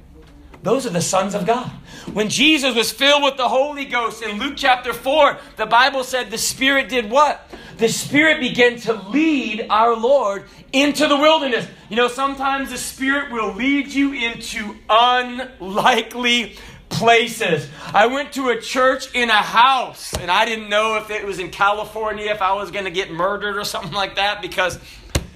Those 0.63 0.85
are 0.85 0.89
the 0.89 0.99
sons 0.99 1.33
of 1.33 1.45
God. 1.45 1.71
When 2.11 2.27
Jesus 2.27 2.75
was 2.75 2.91
filled 2.91 3.23
with 3.23 3.37
the 3.37 3.47
Holy 3.47 3.85
Ghost 3.85 4.21
in 4.21 4.37
Luke 4.37 4.55
chapter 4.57 4.91
4, 4.91 5.37
the 5.55 5.65
Bible 5.65 6.03
said 6.03 6.29
the 6.29 6.37
Spirit 6.37 6.89
did 6.89 7.09
what? 7.09 7.49
The 7.77 7.87
Spirit 7.87 8.41
began 8.41 8.77
to 8.81 8.95
lead 8.95 9.65
our 9.69 9.95
Lord 9.95 10.43
into 10.73 11.07
the 11.07 11.15
wilderness. 11.15 11.65
You 11.87 11.95
know, 11.95 12.09
sometimes 12.09 12.69
the 12.69 12.77
Spirit 12.77 13.31
will 13.31 13.53
lead 13.53 13.87
you 13.87 14.11
into 14.11 14.75
unlikely 14.89 16.57
places. 16.97 17.69
I 17.93 18.07
went 18.07 18.33
to 18.33 18.49
a 18.49 18.59
church 18.59 19.13
in 19.13 19.29
a 19.29 19.33
house, 19.33 20.13
and 20.15 20.29
I 20.29 20.45
didn't 20.45 20.69
know 20.69 20.97
if 20.97 21.09
it 21.09 21.25
was 21.25 21.39
in 21.39 21.49
California, 21.49 22.31
if 22.31 22.41
I 22.41 22.53
was 22.53 22.71
going 22.71 22.85
to 22.85 22.91
get 22.91 23.11
murdered 23.11 23.57
or 23.57 23.63
something 23.63 23.93
like 23.93 24.15
that, 24.15 24.41
because 24.41 24.79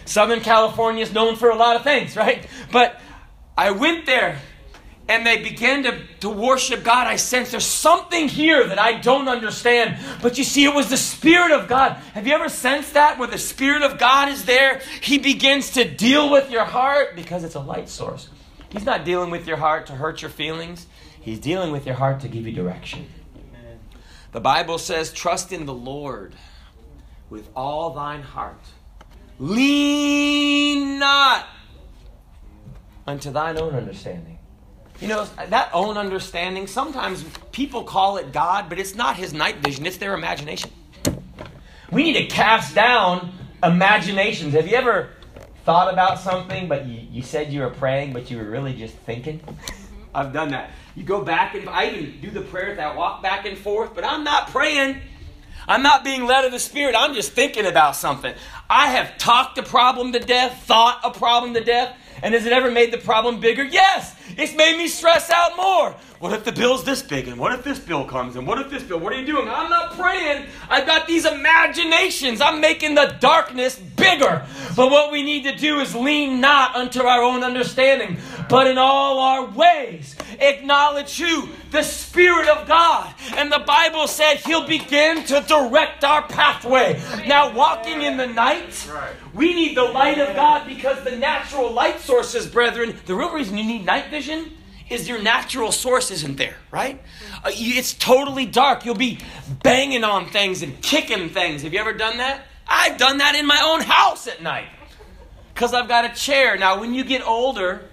Southern 0.05 0.41
California 0.41 1.03
is 1.03 1.13
known 1.13 1.35
for 1.35 1.49
a 1.49 1.55
lot 1.55 1.75
of 1.75 1.83
things, 1.83 2.15
right? 2.15 2.45
But 2.71 2.99
I 3.57 3.71
went 3.71 4.05
there 4.05 4.39
and 5.11 5.25
they 5.25 5.41
began 5.41 5.83
to, 5.83 5.99
to 6.21 6.29
worship 6.29 6.83
God, 6.83 7.05
I 7.05 7.17
sense 7.17 7.51
there's 7.51 7.65
something 7.65 8.29
here 8.29 8.65
that 8.67 8.79
I 8.79 8.93
don't 8.99 9.27
understand. 9.27 9.97
But 10.21 10.37
you 10.37 10.45
see, 10.45 10.63
it 10.63 10.73
was 10.73 10.89
the 10.89 10.97
Spirit 10.97 11.51
of 11.51 11.67
God. 11.67 11.93
Have 12.13 12.25
you 12.27 12.33
ever 12.33 12.47
sensed 12.47 12.93
that? 12.93 13.19
Where 13.19 13.27
the 13.27 13.37
Spirit 13.37 13.81
of 13.81 13.97
God 13.97 14.29
is 14.29 14.45
there, 14.45 14.81
He 15.01 15.17
begins 15.17 15.71
to 15.71 15.83
deal 15.83 16.31
with 16.31 16.49
your 16.49 16.63
heart 16.63 17.15
because 17.15 17.43
it's 17.43 17.55
a 17.55 17.59
light 17.59 17.89
source. 17.89 18.29
He's 18.69 18.85
not 18.85 19.03
dealing 19.03 19.31
with 19.31 19.47
your 19.47 19.57
heart 19.57 19.87
to 19.87 19.93
hurt 19.93 20.21
your 20.21 20.31
feelings, 20.31 20.87
He's 21.21 21.39
dealing 21.39 21.71
with 21.71 21.85
your 21.85 21.95
heart 21.95 22.19
to 22.21 22.27
give 22.27 22.45
you 22.47 22.51
direction. 22.51 23.07
Amen. 23.35 23.79
The 24.31 24.41
Bible 24.41 24.77
says, 24.77 25.13
Trust 25.13 25.51
in 25.53 25.65
the 25.65 25.73
Lord 25.73 26.35
with 27.29 27.47
all 27.55 27.91
thine 27.91 28.23
heart. 28.23 28.59
Lean 29.39 30.99
not 30.99 31.47
unto 33.07 33.31
thine 33.31 33.57
own 33.57 33.75
understanding. 33.75 34.39
You 34.99 35.07
know, 35.07 35.27
that 35.49 35.71
own 35.73 35.97
understanding, 35.97 36.67
sometimes 36.67 37.23
people 37.51 37.83
call 37.83 38.17
it 38.17 38.31
God, 38.31 38.69
but 38.69 38.77
it's 38.77 38.93
not 38.93 39.15
his 39.15 39.33
night 39.33 39.57
vision, 39.57 39.85
it's 39.85 39.97
their 39.97 40.13
imagination. 40.13 40.71
We 41.91 42.03
need 42.03 42.13
to 42.13 42.27
cast 42.27 42.75
down 42.75 43.33
imaginations. 43.63 44.53
Have 44.53 44.67
you 44.67 44.75
ever 44.75 45.09
thought 45.65 45.91
about 45.91 46.19
something, 46.19 46.67
but 46.67 46.85
you, 46.87 47.07
you 47.11 47.21
said 47.21 47.51
you 47.51 47.61
were 47.61 47.69
praying, 47.69 48.13
but 48.13 48.29
you 48.29 48.37
were 48.37 48.49
really 48.49 48.73
just 48.73 48.95
thinking? 48.97 49.41
I've 50.13 50.33
done 50.33 50.49
that. 50.49 50.71
You 50.95 51.03
go 51.03 51.23
back 51.23 51.55
and 51.55 51.69
I 51.69 51.89
even 51.89 52.21
do 52.21 52.29
the 52.29 52.41
prayer 52.41 52.75
that 52.75 52.85
I 52.85 52.95
walk 52.95 53.21
back 53.21 53.45
and 53.45 53.57
forth, 53.57 53.95
but 53.95 54.03
I'm 54.03 54.23
not 54.23 54.47
praying. 54.47 55.01
I'm 55.67 55.83
not 55.83 56.03
being 56.03 56.25
led 56.25 56.43
of 56.43 56.51
the 56.51 56.59
Spirit. 56.59 56.95
I'm 56.97 57.13
just 57.13 57.31
thinking 57.31 57.65
about 57.65 57.95
something. 57.95 58.33
I 58.69 58.87
have 58.87 59.17
talked 59.17 59.57
a 59.57 59.63
problem 59.63 60.11
to 60.13 60.19
death, 60.19 60.63
thought 60.63 60.99
a 61.03 61.11
problem 61.11 61.53
to 61.53 61.63
death, 61.63 61.95
and 62.21 62.33
has 62.33 62.45
it 62.45 62.53
ever 62.53 62.71
made 62.71 62.91
the 62.91 62.97
problem 62.97 63.39
bigger? 63.39 63.63
Yes. 63.63 64.15
It's 64.37 64.55
made 64.55 64.77
me 64.77 64.87
stress 64.87 65.29
out 65.29 65.55
more. 65.57 65.95
What 66.19 66.33
if 66.33 66.43
the 66.43 66.51
bill's 66.51 66.83
this 66.83 67.01
big? 67.01 67.27
And 67.27 67.37
what 67.39 67.51
if 67.51 67.63
this 67.63 67.79
bill 67.79 68.05
comes? 68.05 68.35
And 68.35 68.45
what 68.45 68.59
if 68.59 68.69
this 68.69 68.83
bill? 68.83 68.99
What 68.99 69.11
are 69.13 69.19
you 69.19 69.25
doing? 69.25 69.47
I'm 69.49 69.69
not 69.69 69.97
praying. 69.97 70.45
I've 70.69 70.85
got 70.85 71.07
these 71.07 71.25
imaginations. 71.25 72.41
I'm 72.41 72.61
making 72.61 72.93
the 72.95 73.15
darkness 73.19 73.77
bigger. 73.77 74.45
But 74.75 74.91
what 74.91 75.11
we 75.11 75.23
need 75.23 75.43
to 75.43 75.55
do 75.55 75.79
is 75.79 75.95
lean 75.95 76.39
not 76.39 76.75
unto 76.75 77.01
our 77.01 77.23
own 77.23 77.43
understanding, 77.43 78.17
but 78.49 78.67
in 78.67 78.77
all 78.77 79.19
our 79.19 79.45
ways 79.45 80.15
acknowledge 80.41 81.19
you, 81.19 81.49
The 81.71 81.83
Spirit 81.83 82.49
of 82.49 82.67
God. 82.67 83.13
And 83.35 83.51
the 83.51 83.59
Bible 83.59 84.07
said 84.07 84.37
He'll 84.37 84.67
begin 84.67 85.23
to 85.25 85.41
direct 85.47 86.03
our 86.03 86.23
pathway. 86.23 87.01
Now, 87.27 87.53
walking 87.53 88.01
in 88.01 88.17
the 88.17 88.27
night, 88.27 88.89
we 89.33 89.53
need 89.53 89.77
the 89.77 89.83
light 89.83 90.19
of 90.19 90.35
God 90.35 90.67
because 90.67 91.03
the 91.03 91.15
natural 91.15 91.71
light 91.71 91.99
sources, 91.99 92.47
brethren, 92.47 92.97
the 93.05 93.15
real 93.15 93.31
reason 93.31 93.57
you 93.57 93.63
need 93.63 93.85
night 93.85 94.10
vision 94.11 94.51
is 94.89 95.07
your 95.07 95.21
natural 95.21 95.71
source 95.71 96.11
isn't 96.11 96.35
there, 96.35 96.57
right? 96.69 97.01
Uh, 97.43 97.49
it's 97.53 97.93
totally 97.93 98.45
dark. 98.45 98.85
You'll 98.85 98.95
be 98.95 99.19
banging 99.63 100.03
on 100.03 100.29
things 100.29 100.61
and 100.61 100.79
kicking 100.81 101.29
things. 101.29 101.63
Have 101.63 101.73
you 101.73 101.79
ever 101.79 101.93
done 101.93 102.17
that? 102.17 102.45
I've 102.67 102.97
done 102.97 103.17
that 103.19 103.35
in 103.35 103.47
my 103.47 103.61
own 103.63 103.81
house 103.81 104.27
at 104.27 104.41
night 104.43 104.67
because 105.53 105.73
I've 105.73 105.87
got 105.87 106.05
a 106.05 106.13
chair. 106.13 106.57
Now, 106.57 106.79
when 106.79 106.93
you 106.93 107.03
get 107.03 107.25
older, 107.25 107.87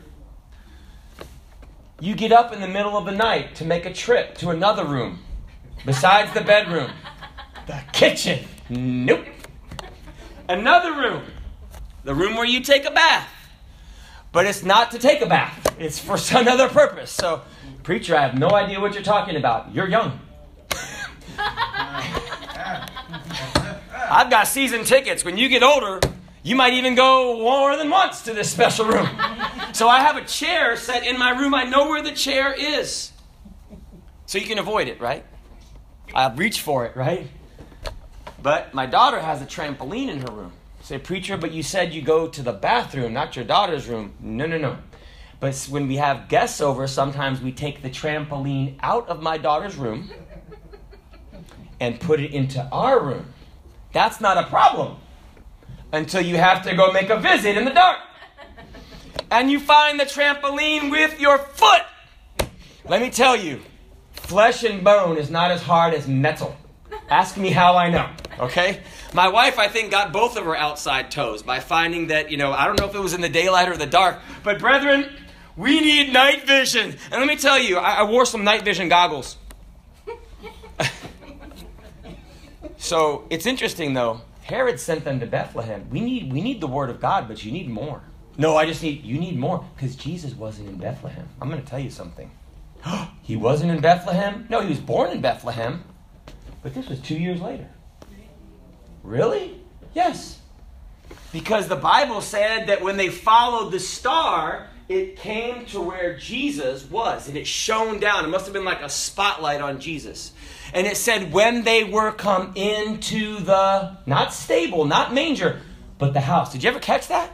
you 2.00 2.14
get 2.14 2.32
up 2.32 2.52
in 2.52 2.60
the 2.60 2.68
middle 2.68 2.96
of 2.96 3.06
the 3.06 3.12
night 3.12 3.54
to 3.56 3.64
make 3.64 3.87
a 3.87 3.92
trip 3.92 4.37
to 4.38 4.50
another 4.50 4.84
room 4.84 5.20
besides 5.87 6.32
the 6.34 6.40
bedroom, 6.40 6.90
the 7.66 7.80
kitchen. 7.92 8.44
Nope. 8.68 9.25
Another 10.48 10.92
room, 10.92 11.25
the 12.04 12.14
room 12.14 12.34
where 12.34 12.44
you 12.44 12.60
take 12.60 12.84
a 12.84 12.90
bath. 12.90 13.28
But 14.32 14.47
it's 14.47 14.62
not 14.62 14.90
to 14.92 14.99
take 14.99 15.20
a 15.23 15.26
bath, 15.26 15.75
it's 15.78 15.99
for 15.99 16.16
some 16.18 16.49
other 16.49 16.68
purpose. 16.68 17.11
So, 17.11 17.42
preacher, 17.82 18.16
I 18.16 18.23
have 18.23 18.38
no 18.38 18.50
idea 18.50 18.80
what 18.80 18.94
you're 18.94 19.02
talking 19.02 19.37
about. 19.37 19.75
You're 19.75 19.88
young. 19.88 20.20
I've 24.11 24.30
got 24.30 24.49
season 24.49 24.85
tickets. 24.85 25.25
When 25.25 25.37
you 25.37 25.49
get 25.49 25.62
older, 25.62 26.00
you 26.42 26.56
might 26.56 26.73
even 26.75 26.94
go 26.94 27.38
more 27.38 27.76
than 27.76 27.90
once 27.90 28.23
to 28.23 28.32
this 28.32 28.50
special 28.50 28.87
room. 28.87 29.08
So 29.73 29.88
I 29.88 30.00
have 30.00 30.16
a 30.16 30.25
chair 30.25 30.76
set 30.76 31.06
in 31.06 31.18
my 31.18 31.30
room. 31.30 31.54
I 31.54 31.64
know 31.64 31.88
where 31.88 32.02
the 32.02 32.12
chair 32.12 32.54
is. 32.56 33.12
So 34.26 34.38
you 34.38 34.47
can 34.47 34.58
avoid 34.58 34.88
it, 34.88 35.00
right? 35.00 35.25
I 36.14 36.32
reach 36.32 36.62
for 36.62 36.87
it, 36.87 36.97
right? 36.97 37.28
But 38.42 38.73
my 38.73 38.87
daughter 38.87 39.20
has 39.20 39.42
a 39.42 39.47
trampoline 39.47 40.08
in 40.08 40.20
her 40.20 40.32
room. 40.32 40.52
Say, 40.88 40.97
preacher, 40.97 41.37
but 41.37 41.52
you 41.52 41.62
said 41.62 41.92
you 41.92 42.00
go 42.00 42.28
to 42.28 42.40
the 42.40 42.54
bathroom, 42.54 43.12
not 43.12 43.37
your 43.37 43.45
daughter's 43.45 43.88
room. 43.88 44.14
No, 44.21 44.47
no, 44.47 44.57
no. 44.57 44.78
But 45.38 45.54
when 45.68 45.87
we 45.87 45.97
have 45.97 46.30
guests 46.30 46.62
over, 46.62 46.87
sometimes 46.87 47.42
we 47.42 47.52
take 47.52 47.83
the 47.83 47.90
trampoline 47.90 48.78
out 48.80 49.07
of 49.11 49.21
my 49.21 49.37
daughter's 49.37 49.76
room 49.76 50.11
and 51.78 52.00
put 52.00 52.21
it 52.21 52.33
into 52.33 52.66
our 52.73 53.04
room. 53.04 53.26
That's 53.92 54.18
not 54.23 54.38
a 54.38 54.45
problem 54.45 54.97
until 55.92 56.23
you 56.23 56.38
have 56.38 56.62
to 56.62 56.75
go 56.75 56.90
make 56.90 57.11
a 57.11 57.21
visit 57.21 57.59
in 57.59 57.66
the 57.66 57.75
dark. 57.75 57.99
And 59.30 59.50
you 59.50 59.61
find 59.61 60.00
the 60.00 60.07
trampoline 60.07 60.90
with 60.90 61.21
your 61.21 61.37
foot. 61.37 61.83
Let 62.87 63.02
me 63.02 63.11
tell 63.11 63.37
you, 63.37 63.61
flesh 64.12 64.64
and 64.64 64.83
bone 64.83 65.18
is 65.18 65.28
not 65.28 65.50
as 65.50 65.61
hard 65.61 65.92
as 65.92 66.09
metal. 66.09 66.57
Ask 67.11 67.37
me 67.37 67.50
how 67.50 67.76
I 67.76 67.90
know, 67.90 68.09
okay? 68.40 68.80
My 69.15 69.29
wife, 69.29 69.59
I 69.59 69.69
think, 69.69 69.91
got 69.91 70.12
both 70.12 70.37
of 70.37 70.45
her 70.45 70.57
outside 70.57 71.11
toes 71.11 71.43
by 71.43 71.61
finding 71.61 72.09
that, 72.09 72.31
you 72.31 72.37
know, 72.37 72.53
I 72.53 72.67
don't 72.67 72.79
know 72.79 72.87
if 72.87 72.95
it 72.95 73.00
was 73.00 73.15
in 73.15 73.23
the 73.23 73.29
daylight 73.29 73.69
or 73.69 73.77
the 73.77 73.87
dark, 73.87 74.19
but 74.43 74.59
brethren, 74.59 75.11
we 75.57 75.81
need 75.81 76.12
night 76.12 76.47
vision. 76.47 76.97
And 77.11 77.21
let 77.21 77.27
me 77.27 77.37
tell 77.37 77.59
you, 77.59 77.79
I, 77.79 78.00
I 78.00 78.03
wore 78.03 78.27
some 78.27 78.45
night 78.45 78.62
vision 78.62 78.88
goggles. 78.88 79.38
so 82.77 83.27
it's 83.31 83.47
interesting, 83.47 83.95
though. 83.95 84.21
Herod 84.43 84.79
sent 84.79 85.05
them 85.05 85.21
to 85.21 85.27
Bethlehem. 85.27 85.88
We 85.91 86.00
need, 86.00 86.33
we 86.33 86.43
need 86.43 86.61
the 86.61 86.67
word 86.67 86.91
of 86.91 87.00
God, 87.00 87.29
but 87.29 87.45
you 87.45 87.50
need 87.50 87.69
more. 87.69 88.03
No, 88.37 88.57
I 88.57 88.67
just 88.67 88.83
need, 88.83 89.05
you 89.05 89.19
need 89.19 89.38
more 89.38 89.65
because 89.75 89.97
Jesus 89.97 90.35
wasn't 90.35 90.69
in 90.69 90.77
Bethlehem. 90.77 91.29
I'm 91.41 91.49
going 91.49 91.62
to 91.62 91.69
tell 91.69 91.81
you 91.81 91.91
something. 91.91 92.31
he 93.23 93.37
wasn't 93.37 93.73
in 93.73 93.81
Bethlehem? 93.81 94.47
No, 94.49 94.61
he 94.61 94.69
was 94.69 94.79
born 94.79 95.11
in 95.11 95.21
Bethlehem, 95.21 95.83
but 96.62 96.75
this 96.75 96.88
was 96.88 97.00
two 97.00 97.17
years 97.17 97.41
later. 97.41 97.69
Really? 99.09 99.59
Yes. 99.95 100.38
Because 101.33 101.67
the 101.67 101.77
Bible 101.77 102.21
said 102.21 102.67
that 102.67 102.83
when 102.83 102.99
they 102.99 103.09
followed 103.09 103.73
the 103.73 103.81
star, 103.81 104.69
it 104.88 105.17
came 105.17 105.65
to 105.67 105.81
where 105.81 106.17
Jesus 106.17 106.85
was 106.91 107.27
and 107.27 107.37
it 107.37 107.47
shone 107.47 108.00
down. 108.00 108.27
It 108.27 108.29
must 108.29 108.45
have 108.45 108.53
been 108.53 108.67
like 108.67 108.83
a 108.83 108.88
spotlight 108.91 109.62
on 109.62 109.81
Jesus. 109.81 110.33
And 110.75 110.87
it 110.87 110.99
said, 110.99 111.33
when 111.33 111.65
they 111.65 111.85
were 111.85 112.12
come 112.12 112.53
into 112.55 113.41
the, 113.41 113.97
not 114.05 114.35
stable, 114.35 114.85
not 114.85 115.15
manger, 115.15 115.61
but 115.97 116.12
the 116.12 116.21
house. 116.21 116.53
Did 116.53 116.62
you 116.62 116.71
ever 116.71 116.79
catch 116.79 117.09
that? 117.09 117.31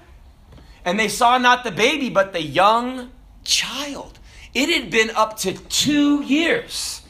And 0.84 0.98
they 0.98 1.08
saw 1.08 1.38
not 1.38 1.64
the 1.64 1.72
baby, 1.72 2.08
but 2.08 2.32
the 2.32 2.42
young 2.42 3.10
child. 3.42 4.20
It 4.54 4.68
had 4.68 4.90
been 4.90 5.10
up 5.10 5.38
to 5.38 5.54
two 5.54 6.22
years 6.22 7.02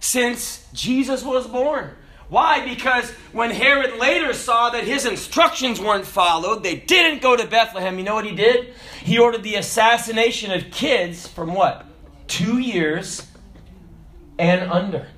since 0.00 0.66
Jesus 0.72 1.22
was 1.22 1.46
born. 1.46 1.92
Why? 2.32 2.64
Because 2.66 3.10
when 3.32 3.50
Herod 3.50 3.98
later 3.98 4.32
saw 4.32 4.70
that 4.70 4.84
his 4.84 5.04
instructions 5.04 5.78
weren't 5.78 6.06
followed, 6.06 6.62
they 6.62 6.76
didn't 6.76 7.20
go 7.20 7.36
to 7.36 7.46
Bethlehem. 7.46 7.98
You 7.98 8.04
know 8.04 8.14
what 8.14 8.24
he 8.24 8.34
did? 8.34 8.72
He 9.02 9.18
ordered 9.18 9.42
the 9.42 9.56
assassination 9.56 10.50
of 10.50 10.70
kids 10.70 11.28
from 11.28 11.52
what? 11.52 11.84
Two 12.28 12.56
years 12.56 13.26
and 14.38 14.72
under. 14.72 15.08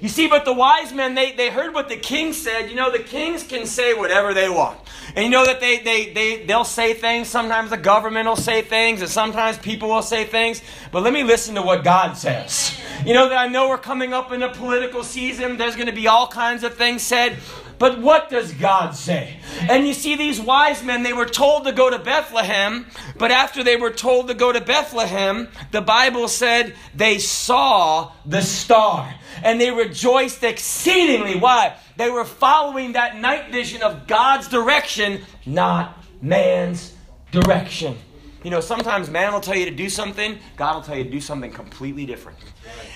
You 0.00 0.08
see, 0.08 0.28
but 0.28 0.44
the 0.44 0.52
wise 0.52 0.92
men, 0.92 1.14
they, 1.14 1.32
they 1.32 1.50
heard 1.50 1.72
what 1.74 1.88
the 1.88 1.96
king 1.96 2.32
said. 2.32 2.68
You 2.68 2.76
know, 2.76 2.90
the 2.90 2.98
kings 2.98 3.42
can 3.42 3.66
say 3.66 3.94
whatever 3.94 4.34
they 4.34 4.48
want. 4.48 4.78
And 5.14 5.24
you 5.24 5.30
know 5.30 5.46
that 5.46 5.60
they, 5.60 5.78
they, 5.78 6.12
they, 6.12 6.44
they'll 6.44 6.64
say 6.64 6.94
things. 6.94 7.28
Sometimes 7.28 7.70
the 7.70 7.76
government 7.76 8.28
will 8.28 8.36
say 8.36 8.62
things, 8.62 9.00
and 9.00 9.10
sometimes 9.10 9.56
people 9.58 9.88
will 9.88 10.02
say 10.02 10.24
things. 10.24 10.60
But 10.92 11.02
let 11.02 11.12
me 11.12 11.22
listen 11.22 11.54
to 11.54 11.62
what 11.62 11.84
God 11.84 12.16
says. 12.16 12.78
You 13.04 13.14
know 13.14 13.28
that 13.28 13.38
I 13.38 13.48
know 13.48 13.68
we're 13.68 13.78
coming 13.78 14.12
up 14.12 14.32
in 14.32 14.42
a 14.42 14.52
political 14.52 15.02
season. 15.02 15.56
There's 15.56 15.76
going 15.76 15.86
to 15.86 15.94
be 15.94 16.08
all 16.08 16.28
kinds 16.28 16.64
of 16.64 16.74
things 16.74 17.02
said. 17.02 17.38
But 17.78 18.00
what 18.00 18.30
does 18.30 18.52
God 18.52 18.94
say? 18.94 19.36
And 19.60 19.86
you 19.86 19.92
see, 19.92 20.16
these 20.16 20.40
wise 20.40 20.82
men, 20.82 21.02
they 21.02 21.12
were 21.12 21.26
told 21.26 21.64
to 21.64 21.72
go 21.72 21.90
to 21.90 21.98
Bethlehem, 21.98 22.86
but 23.18 23.30
after 23.30 23.62
they 23.62 23.76
were 23.76 23.90
told 23.90 24.28
to 24.28 24.34
go 24.34 24.50
to 24.50 24.60
Bethlehem, 24.60 25.48
the 25.72 25.82
Bible 25.82 26.28
said 26.28 26.74
they 26.94 27.18
saw 27.18 28.12
the 28.24 28.40
star 28.40 29.14
and 29.42 29.60
they 29.60 29.70
rejoiced 29.70 30.42
exceedingly. 30.42 31.36
Why? 31.36 31.76
They 31.96 32.10
were 32.10 32.24
following 32.24 32.92
that 32.92 33.16
night 33.16 33.50
vision 33.50 33.82
of 33.82 34.06
God's 34.06 34.48
direction, 34.48 35.22
not 35.44 36.02
man's 36.20 36.94
direction. 37.30 37.96
You 38.46 38.50
know, 38.50 38.60
sometimes 38.60 39.10
man 39.10 39.32
will 39.32 39.40
tell 39.40 39.56
you 39.56 39.64
to 39.64 39.74
do 39.74 39.88
something, 39.88 40.38
God 40.56 40.76
will 40.76 40.82
tell 40.82 40.96
you 40.96 41.02
to 41.02 41.10
do 41.10 41.20
something 41.20 41.50
completely 41.50 42.06
different. 42.06 42.38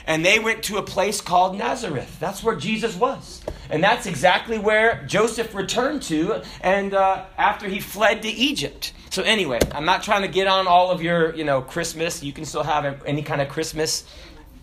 And 0.06 0.24
they 0.24 0.38
went 0.38 0.62
to 0.64 0.76
a 0.76 0.82
place 0.82 1.20
called 1.20 1.58
Nazareth. 1.58 2.18
That's 2.20 2.42
where 2.44 2.54
Jesus 2.54 2.94
was. 2.94 3.42
And 3.68 3.82
that's 3.82 4.06
exactly 4.06 4.58
where 4.58 5.02
Joseph 5.08 5.52
returned 5.54 6.02
to 6.02 6.42
and 6.60 6.94
uh, 6.94 7.24
after 7.36 7.68
he 7.68 7.80
fled 7.80 8.22
to 8.22 8.28
Egypt. 8.28 8.92
So 9.10 9.24
anyway, 9.24 9.58
I'm 9.72 9.84
not 9.84 10.04
trying 10.04 10.22
to 10.22 10.28
get 10.28 10.46
on 10.46 10.68
all 10.68 10.92
of 10.92 11.02
your, 11.02 11.34
you 11.34 11.42
know, 11.42 11.62
Christmas. 11.62 12.22
You 12.22 12.32
can 12.32 12.44
still 12.44 12.62
have 12.62 13.04
any 13.04 13.22
kind 13.22 13.40
of 13.40 13.48
Christmas 13.48 14.04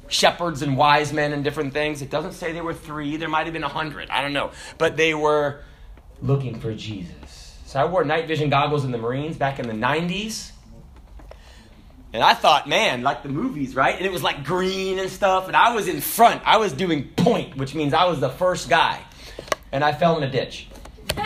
shepherds 0.08 0.62
and 0.62 0.78
wise 0.78 1.14
men 1.14 1.34
and 1.34 1.44
different 1.44 1.74
things. 1.74 2.02
It 2.02 2.10
doesn't 2.10 2.34
say 2.34 2.52
they 2.52 2.62
were 2.62 2.74
three. 2.74 3.18
There 3.18 3.30
might 3.30 3.46
have 3.46 3.54
been 3.54 3.64
a 3.64 3.70
hundred. 3.70 4.10
I 4.10 4.22
don't 4.22 4.34
know. 4.34 4.52
But 4.78 4.98
they 4.98 5.14
were 5.14 5.62
looking 6.22 6.60
for 6.60 6.74
Jesus. 6.74 7.58
So 7.66 7.80
I 7.80 7.86
wore 7.86 8.04
night 8.06 8.28
vision 8.28 8.50
goggles 8.50 8.86
in 8.86 8.92
the 8.92 8.98
Marines 8.98 9.38
back 9.38 9.60
in 9.60 9.68
the 9.68 9.74
90s. 9.74 10.52
And 12.14 12.24
I 12.24 12.34
thought, 12.34 12.68
man, 12.68 13.04
like 13.04 13.22
the 13.22 13.30
movies, 13.30 13.76
right? 13.76 13.96
And 13.96 14.06
it 14.06 14.12
was 14.12 14.24
like 14.24 14.46
green 14.46 14.98
and 14.98 15.10
stuff. 15.10 15.48
And 15.48 15.56
I 15.56 15.76
was 15.76 15.88
in 15.88 16.00
front. 16.00 16.42
I 16.46 16.58
was 16.58 16.72
doing 16.72 17.10
point, 17.10 17.58
which 17.58 17.76
means 17.76 17.94
I 17.94 18.06
was 18.06 18.20
the 18.20 18.30
first 18.30 18.70
guy. 18.70 19.02
And 19.72 19.84
I 19.84 19.92
fell 19.92 20.18
in 20.18 20.24
a 20.24 20.32
ditch. 20.32 20.70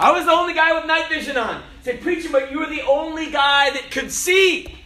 I 0.00 0.12
was 0.12 0.26
the 0.26 0.30
only 0.32 0.54
guy 0.54 0.72
with 0.74 0.86
night 0.86 1.08
vision 1.08 1.36
on. 1.36 1.56
I 1.56 1.62
said, 1.82 2.00
preacher, 2.00 2.28
but 2.30 2.52
you 2.52 2.60
were 2.60 2.66
the 2.66 2.82
only 2.82 3.32
guy 3.32 3.70
that 3.70 3.90
could 3.90 4.12
see. 4.12 4.77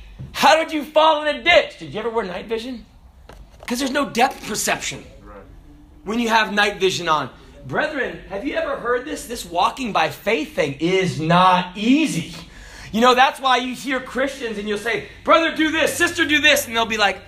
How 0.43 0.57
did 0.57 0.73
you 0.73 0.83
fall 0.83 1.25
in 1.25 1.37
a 1.37 1.41
ditch? 1.41 1.79
Did 1.79 1.95
you 1.95 2.01
ever 2.01 2.11
wear 2.11 2.25
night 2.25 2.47
vision? 2.47 2.85
Because 3.61 3.79
there's 3.79 3.93
no 3.93 4.11
depth 4.11 4.45
perception 4.49 5.05
when 6.03 6.19
you 6.19 6.31
have 6.31 6.53
night 6.53 6.81
vision 6.81 7.09
on. 7.09 7.31
Brethren, 7.65 8.19
have 8.29 8.45
you 8.45 8.57
ever 8.57 8.75
heard 8.75 9.05
this? 9.05 9.27
This 9.27 9.45
walking 9.45 9.93
by 9.93 10.09
faith 10.09 10.57
thing 10.57 10.79
is 10.81 11.21
not 11.21 11.79
easy. 11.79 12.35
You 12.91 13.01
know, 13.01 13.15
that's 13.15 13.39
why 13.39 13.59
you 13.59 13.77
hear 13.77 14.01
Christians 14.01 14.59
and 14.59 14.69
you'll 14.69 14.79
say, 14.79 15.07
Brother, 15.23 15.55
do 15.55 15.71
this, 15.71 15.97
sister, 15.97 16.27
do 16.27 16.41
this. 16.41 16.67
And 16.67 16.75
they'll 16.75 16.87
be 16.87 16.99
like, 16.99 17.21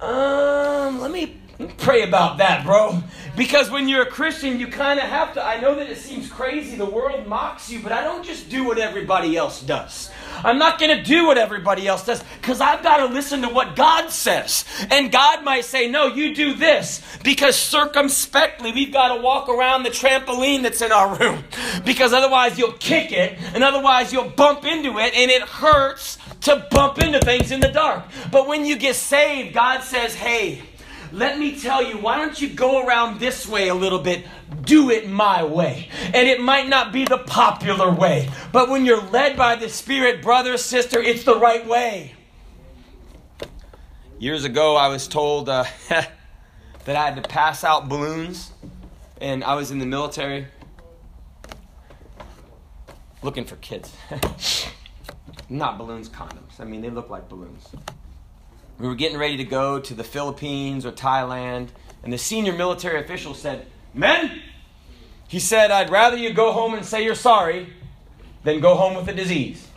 um, 0.00 1.00
let 1.00 1.12
me 1.12 1.36
pray 1.78 2.02
about 2.02 2.38
that, 2.38 2.64
bro. 2.64 3.02
Because 3.36 3.70
when 3.70 3.88
you're 3.88 4.02
a 4.02 4.10
Christian, 4.10 4.60
you 4.60 4.68
kind 4.68 5.00
of 5.00 5.06
have 5.06 5.34
to. 5.34 5.44
I 5.44 5.60
know 5.60 5.74
that 5.74 5.90
it 5.90 5.98
seems 5.98 6.30
crazy, 6.30 6.76
the 6.76 6.84
world 6.84 7.26
mocks 7.26 7.70
you, 7.70 7.80
but 7.80 7.92
I 7.92 8.02
don't 8.02 8.24
just 8.24 8.48
do 8.48 8.64
what 8.64 8.78
everybody 8.78 9.36
else 9.36 9.60
does. 9.62 10.10
I'm 10.44 10.58
not 10.58 10.78
going 10.78 10.96
to 10.96 11.02
do 11.02 11.26
what 11.26 11.38
everybody 11.38 11.86
else 11.86 12.06
does 12.06 12.22
because 12.40 12.60
I've 12.60 12.82
got 12.82 12.98
to 12.98 13.06
listen 13.06 13.42
to 13.42 13.48
what 13.48 13.76
God 13.76 14.10
says. 14.10 14.64
And 14.90 15.10
God 15.10 15.44
might 15.44 15.64
say, 15.64 15.88
no, 15.88 16.06
you 16.06 16.34
do 16.34 16.54
this 16.54 17.02
because 17.22 17.56
circumspectly 17.56 18.72
we've 18.72 18.92
got 18.92 19.14
to 19.14 19.20
walk 19.20 19.48
around 19.48 19.82
the 19.82 19.90
trampoline 19.90 20.62
that's 20.62 20.82
in 20.82 20.92
our 20.92 21.16
room 21.16 21.44
because 21.84 22.12
otherwise 22.12 22.58
you'll 22.58 22.72
kick 22.72 23.12
it 23.12 23.38
and 23.54 23.64
otherwise 23.64 24.12
you'll 24.12 24.30
bump 24.30 24.64
into 24.64 24.98
it 24.98 25.14
and 25.14 25.30
it 25.30 25.42
hurts 25.42 26.18
to 26.42 26.66
bump 26.70 26.98
into 26.98 27.20
things 27.20 27.50
in 27.50 27.60
the 27.60 27.68
dark. 27.68 28.04
But 28.30 28.46
when 28.46 28.64
you 28.64 28.76
get 28.76 28.96
saved, 28.96 29.54
God 29.54 29.82
says, 29.82 30.14
hey, 30.14 30.62
let 31.14 31.38
me 31.38 31.58
tell 31.58 31.80
you, 31.80 31.96
why 31.98 32.18
don't 32.18 32.40
you 32.40 32.48
go 32.48 32.84
around 32.84 33.20
this 33.20 33.46
way 33.46 33.68
a 33.68 33.74
little 33.74 34.00
bit? 34.00 34.26
Do 34.62 34.90
it 34.90 35.08
my 35.08 35.44
way. 35.44 35.88
And 36.12 36.28
it 36.28 36.40
might 36.40 36.68
not 36.68 36.92
be 36.92 37.04
the 37.04 37.18
popular 37.18 37.90
way, 37.90 38.28
but 38.50 38.68
when 38.68 38.84
you're 38.84 39.00
led 39.00 39.36
by 39.36 39.54
the 39.54 39.68
Spirit, 39.68 40.22
brother, 40.22 40.56
sister, 40.56 41.00
it's 41.00 41.22
the 41.22 41.38
right 41.38 41.64
way. 41.66 42.14
Years 44.18 44.44
ago, 44.44 44.74
I 44.74 44.88
was 44.88 45.06
told 45.06 45.48
uh, 45.48 45.64
that 45.88 46.10
I 46.88 47.04
had 47.04 47.16
to 47.22 47.22
pass 47.22 47.62
out 47.62 47.88
balloons, 47.88 48.50
and 49.20 49.44
I 49.44 49.54
was 49.54 49.70
in 49.70 49.78
the 49.78 49.86
military 49.86 50.46
looking 53.22 53.44
for 53.44 53.56
kids. 53.56 53.94
not 55.48 55.78
balloons, 55.78 56.08
condoms. 56.08 56.58
I 56.58 56.64
mean, 56.64 56.80
they 56.80 56.90
look 56.90 57.08
like 57.08 57.28
balloons. 57.28 57.68
We 58.78 58.88
were 58.88 58.94
getting 58.94 59.18
ready 59.18 59.36
to 59.36 59.44
go 59.44 59.78
to 59.78 59.94
the 59.94 60.04
Philippines 60.04 60.84
or 60.84 60.92
Thailand, 60.92 61.68
and 62.02 62.12
the 62.12 62.18
senior 62.18 62.52
military 62.52 63.00
official 63.00 63.34
said, 63.34 63.66
Men, 63.92 64.42
he 65.28 65.38
said, 65.38 65.70
I'd 65.70 65.90
rather 65.90 66.16
you 66.16 66.32
go 66.32 66.52
home 66.52 66.74
and 66.74 66.84
say 66.84 67.04
you're 67.04 67.14
sorry 67.14 67.72
than 68.42 68.60
go 68.60 68.74
home 68.74 68.94
with 68.94 69.08
a 69.08 69.14
disease. 69.14 69.68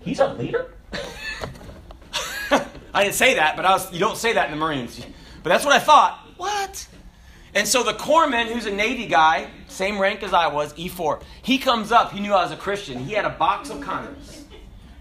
He's 0.00 0.18
a 0.20 0.32
leader? 0.34 0.72
I 2.50 3.02
didn't 3.02 3.14
say 3.14 3.34
that, 3.34 3.56
but 3.56 3.64
I 3.64 3.72
was, 3.72 3.92
you 3.92 3.98
don't 3.98 4.16
say 4.16 4.32
that 4.32 4.46
in 4.46 4.50
the 4.50 4.56
Marines. 4.56 5.04
But 5.42 5.50
that's 5.50 5.64
what 5.64 5.74
I 5.74 5.78
thought. 5.78 6.18
What? 6.36 6.86
And 7.54 7.68
so 7.68 7.82
the 7.82 7.92
corpsman, 7.92 8.46
who's 8.46 8.66
a 8.66 8.72
Navy 8.72 9.06
guy, 9.06 9.48
same 9.68 9.98
rank 9.98 10.22
as 10.22 10.32
I 10.32 10.48
was, 10.48 10.72
E4, 10.74 11.22
he 11.42 11.58
comes 11.58 11.92
up. 11.92 12.12
He 12.12 12.20
knew 12.20 12.32
I 12.32 12.42
was 12.42 12.52
a 12.52 12.56
Christian. 12.56 13.04
He 13.04 13.12
had 13.12 13.24
a 13.24 13.30
box 13.30 13.70
of 13.70 13.78
condoms. 13.78 14.42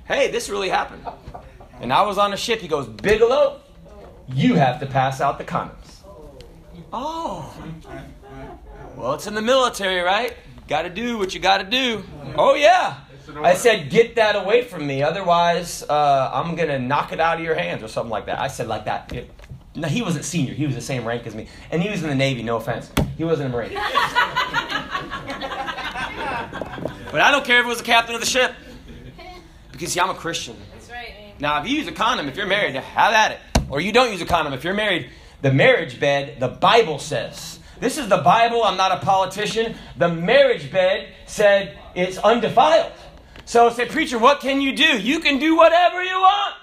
Hey, 0.05 0.29
this 0.31 0.49
really 0.49 0.69
happened. 0.69 1.03
And 1.81 1.91
I 1.91 2.03
was 2.03 2.17
on 2.17 2.33
a 2.33 2.37
ship. 2.37 2.59
He 2.59 2.67
goes, 2.67 2.87
Bigelow, 2.87 3.59
you 4.27 4.55
have 4.55 4.79
to 4.79 4.85
pass 4.85 5.21
out 5.21 5.37
the 5.37 5.43
condoms. 5.43 6.01
Oh. 6.91 7.53
Well, 8.95 9.13
it's 9.13 9.27
in 9.27 9.33
the 9.33 9.41
military, 9.41 10.01
right? 10.01 10.35
Got 10.67 10.83
to 10.83 10.89
do 10.89 11.17
what 11.17 11.33
you 11.33 11.39
got 11.39 11.57
to 11.57 11.63
do. 11.63 12.03
Oh, 12.37 12.55
yeah. 12.55 12.97
I 13.37 13.55
said, 13.55 13.89
get 13.89 14.15
that 14.15 14.35
away 14.35 14.63
from 14.63 14.85
me. 14.85 15.01
Otherwise, 15.01 15.83
uh, 15.83 16.31
I'm 16.33 16.55
going 16.55 16.67
to 16.67 16.79
knock 16.79 17.11
it 17.11 17.19
out 17.19 17.37
of 17.37 17.43
your 17.43 17.55
hands 17.55 17.81
or 17.83 17.87
something 17.87 18.11
like 18.11 18.27
that. 18.27 18.39
I 18.39 18.47
said, 18.47 18.67
like 18.67 18.85
that. 18.85 19.11
It, 19.11 19.31
no, 19.75 19.87
he 19.87 20.01
wasn't 20.01 20.25
senior. 20.25 20.53
He 20.53 20.65
was 20.65 20.75
the 20.75 20.81
same 20.81 21.05
rank 21.05 21.25
as 21.25 21.33
me. 21.33 21.47
And 21.71 21.81
he 21.81 21.89
was 21.89 22.03
in 22.03 22.09
the 22.09 22.15
Navy, 22.15 22.43
no 22.43 22.57
offense. 22.57 22.91
He 23.17 23.23
wasn't 23.23 23.49
a 23.49 23.57
Marine. 23.57 23.73
but 23.73 23.81
I 27.21 27.31
don't 27.31 27.43
care 27.43 27.59
if 27.59 27.65
it 27.65 27.69
was 27.69 27.79
the 27.79 27.83
captain 27.83 28.13
of 28.13 28.21
the 28.21 28.27
ship. 28.27 28.53
Because, 29.71 29.93
see, 29.93 29.99
I'm 29.99 30.11
a 30.11 30.15
Christian. 30.15 30.55
Now, 31.43 31.61
if 31.61 31.67
you 31.67 31.75
use 31.75 31.87
a 31.87 31.91
condom, 31.91 32.29
if 32.29 32.37
you're 32.37 32.47
married, 32.47 32.73
have 32.73 33.13
at 33.13 33.33
it. 33.33 33.39
Or 33.69 33.81
you 33.81 33.91
don't 33.91 34.13
use 34.13 34.21
a 34.21 34.25
condom, 34.25 34.53
if 34.53 34.63
you're 34.63 34.73
married, 34.73 35.09
the 35.41 35.51
marriage 35.51 35.99
bed, 35.99 36.39
the 36.39 36.47
Bible 36.47 36.99
says. 36.99 37.59
This 37.81 37.97
is 37.97 38.07
the 38.07 38.19
Bible, 38.19 38.63
I'm 38.63 38.77
not 38.77 38.93
a 38.93 39.05
politician. 39.05 39.75
The 39.97 40.07
marriage 40.07 40.71
bed 40.71 41.09
said 41.25 41.77
it's 41.95 42.17
undefiled. 42.17 42.93
So 43.43 43.69
say, 43.71 43.87
preacher, 43.87 44.17
what 44.17 44.39
can 44.39 44.61
you 44.61 44.73
do? 44.73 45.01
You 45.01 45.19
can 45.19 45.37
do 45.37 45.57
whatever 45.57 46.01
you 46.01 46.13
want. 46.13 46.55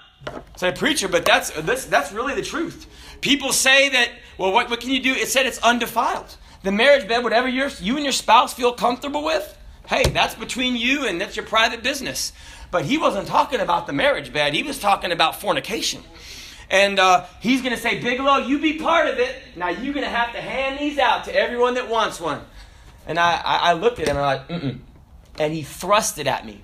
Say, 0.57 0.71
preacher, 0.71 1.07
but 1.07 1.25
that's, 1.25 1.51
that's, 1.51 1.85
that's 1.85 2.11
really 2.11 2.33
the 2.33 2.41
truth. 2.41 2.87
People 3.21 3.53
say 3.53 3.89
that, 3.89 4.09
well, 4.39 4.51
what, 4.51 4.71
what 4.71 4.79
can 4.81 4.89
you 4.89 5.03
do? 5.03 5.13
It 5.13 5.27
said 5.27 5.45
it's 5.45 5.59
undefiled. 5.59 6.35
The 6.63 6.71
marriage 6.71 7.07
bed, 7.07 7.23
whatever 7.23 7.47
you 7.47 7.67
and 7.97 8.03
your 8.03 8.11
spouse 8.11 8.55
feel 8.55 8.73
comfortable 8.73 9.23
with, 9.23 9.55
hey, 9.87 10.05
that's 10.05 10.33
between 10.33 10.75
you 10.75 11.05
and 11.05 11.21
that's 11.21 11.35
your 11.35 11.45
private 11.45 11.83
business. 11.83 12.33
But 12.71 12.85
he 12.85 12.97
wasn't 12.97 13.27
talking 13.27 13.59
about 13.59 13.85
the 13.85 13.93
marriage 13.93 14.33
bed, 14.33 14.53
he 14.53 14.63
was 14.63 14.79
talking 14.79 15.11
about 15.11 15.39
fornication. 15.39 16.03
And 16.69 16.99
uh, 16.99 17.25
he's 17.41 17.61
going 17.61 17.75
to 17.75 17.81
say, 17.81 17.99
Bigelow, 18.01 18.47
you 18.47 18.57
be 18.57 18.79
part 18.79 19.07
of 19.07 19.19
it. 19.19 19.35
Now 19.57 19.67
you're 19.67 19.93
going 19.93 20.05
to 20.05 20.09
have 20.09 20.33
to 20.33 20.41
hand 20.41 20.79
these 20.79 20.97
out 20.97 21.25
to 21.25 21.35
everyone 21.35 21.73
that 21.73 21.89
wants 21.89 22.21
one. 22.21 22.41
And 23.05 23.19
I, 23.19 23.41
I, 23.43 23.57
I 23.57 23.73
looked 23.73 23.99
at 23.99 24.07
him 24.07 24.15
and 24.15 24.25
I'm 24.25 24.37
like, 24.37 24.47
mm-mm. 24.47 24.79
And 25.37 25.53
he 25.53 25.63
thrust 25.63 26.17
it 26.17 26.27
at 26.27 26.45
me. 26.45 26.61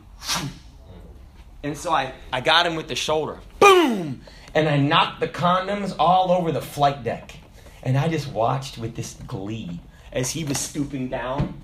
And 1.64 1.78
so 1.78 1.92
I, 1.92 2.14
I 2.32 2.40
got 2.40 2.66
him 2.66 2.76
with 2.76 2.88
the 2.88 2.96
shoulder. 2.96 3.40
Boom! 3.60 4.22
And 4.54 4.70
I 4.70 4.78
knocked 4.78 5.20
the 5.20 5.28
condoms 5.28 5.94
all 6.00 6.32
over 6.32 6.52
the 6.52 6.62
flight 6.62 7.04
deck. 7.04 7.36
And 7.84 7.98
I 7.98 8.08
just 8.08 8.28
watched 8.32 8.78
with 8.78 8.96
this 8.96 9.16
glee 9.28 9.82
as 10.12 10.32
he 10.32 10.44
was 10.44 10.58
stooping 10.58 11.10
down 11.10 11.62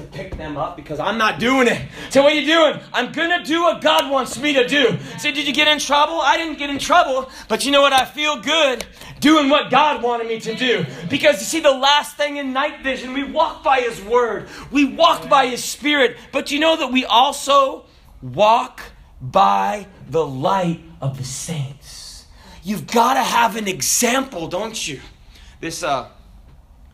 to 0.00 0.06
pick 0.08 0.36
them 0.36 0.56
up 0.56 0.76
because 0.76 0.98
I'm 0.98 1.18
not 1.18 1.38
doing 1.38 1.68
it. 1.68 1.80
So 2.10 2.22
what 2.22 2.32
are 2.32 2.36
you 2.36 2.46
doing? 2.46 2.80
I'm 2.92 3.12
gonna 3.12 3.44
do 3.44 3.62
what 3.62 3.80
God 3.80 4.10
wants 4.10 4.38
me 4.38 4.52
to 4.54 4.66
do. 4.66 4.98
So 5.18 5.30
did 5.30 5.46
you 5.46 5.52
get 5.52 5.68
in 5.68 5.78
trouble? 5.78 6.20
I 6.20 6.36
didn't 6.36 6.58
get 6.58 6.70
in 6.70 6.78
trouble, 6.78 7.30
but 7.48 7.64
you 7.64 7.72
know 7.72 7.82
what? 7.82 7.92
I 7.92 8.04
feel 8.04 8.40
good 8.40 8.84
doing 9.20 9.48
what 9.50 9.70
God 9.70 10.02
wanted 10.02 10.26
me 10.26 10.40
to 10.40 10.54
do. 10.54 10.86
Because 11.08 11.38
you 11.38 11.44
see, 11.44 11.60
the 11.60 11.70
last 11.70 12.16
thing 12.16 12.38
in 12.38 12.52
night 12.52 12.82
vision, 12.82 13.12
we 13.12 13.24
walk 13.24 13.62
by 13.62 13.80
His 13.80 14.02
Word, 14.02 14.48
we 14.70 14.84
walk 14.84 15.28
by 15.28 15.46
His 15.46 15.62
Spirit, 15.62 16.16
but 16.32 16.50
you 16.50 16.58
know 16.58 16.76
that 16.76 16.90
we 16.90 17.04
also 17.04 17.84
walk 18.22 18.80
by 19.20 19.86
the 20.08 20.26
light 20.26 20.80
of 21.00 21.18
the 21.18 21.24
saints. 21.24 22.26
You've 22.62 22.86
got 22.86 23.14
to 23.14 23.22
have 23.22 23.56
an 23.56 23.68
example, 23.68 24.48
don't 24.48 24.88
you? 24.88 25.00
This 25.60 25.82
uh, 25.82 26.08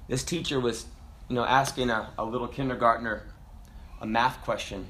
this 0.08 0.24
teacher 0.24 0.60
was 0.60 0.86
you 1.28 1.34
know, 1.34 1.44
asking 1.44 1.90
a, 1.90 2.10
a 2.18 2.24
little 2.24 2.48
kindergartner 2.48 3.22
a 4.00 4.06
math 4.06 4.42
question. 4.42 4.86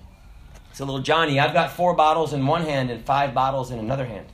So 0.73 0.85
little 0.85 1.01
Johnny, 1.01 1.41
I've 1.41 1.55
got 1.55 1.73
four 1.73 1.95
bottles 1.95 2.33
in 2.33 2.47
one 2.47 2.63
hand 2.63 2.91
and 2.91 3.05
five 3.05 3.33
bottles 3.33 3.71
in 3.71 3.79
another 3.79 4.05
hand. 4.05 4.27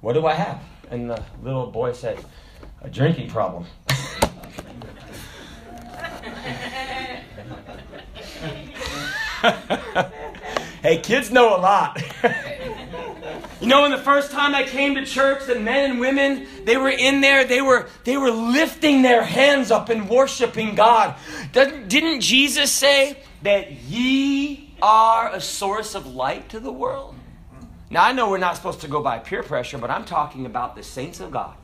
What 0.00 0.14
do 0.14 0.26
I 0.26 0.34
have? 0.34 0.62
And 0.90 1.08
the 1.08 1.22
little 1.42 1.66
boy 1.66 1.92
said, 1.92 2.18
A 2.82 2.88
drinking 2.88 3.28
problem. 3.28 3.66
hey, 10.82 10.98
kids 10.98 11.30
know 11.30 11.56
a 11.56 11.60
lot. 11.60 12.02
you 13.60 13.66
know, 13.66 13.82
when 13.82 13.90
the 13.90 13.98
first 13.98 14.30
time 14.30 14.54
I 14.54 14.62
came 14.62 14.94
to 14.94 15.04
church, 15.04 15.46
the 15.46 15.58
men 15.58 15.90
and 15.90 16.00
women, 16.00 16.46
they 16.64 16.78
were 16.78 16.88
in 16.90 17.20
there, 17.20 17.44
they 17.44 17.60
were 17.60 17.88
they 18.04 18.16
were 18.16 18.30
lifting 18.30 19.02
their 19.02 19.22
hands 19.22 19.70
up 19.70 19.90
and 19.90 20.08
worshiping 20.08 20.74
God. 20.74 21.14
Didn't 21.52 22.20
Jesus 22.20 22.72
say 22.72 23.18
that 23.42 23.70
ye 23.72 24.74
are 24.80 25.32
a 25.32 25.40
source 25.40 25.94
of 25.94 26.06
light 26.06 26.48
to 26.50 26.60
the 26.60 26.72
world? 26.72 27.14
Now 27.90 28.04
I 28.04 28.12
know 28.12 28.30
we're 28.30 28.38
not 28.38 28.56
supposed 28.56 28.80
to 28.80 28.88
go 28.88 29.02
by 29.02 29.18
peer 29.18 29.42
pressure, 29.42 29.76
but 29.76 29.90
I'm 29.90 30.04
talking 30.04 30.46
about 30.46 30.74
the 30.74 30.82
saints 30.82 31.20
of 31.20 31.30
God. 31.30 31.54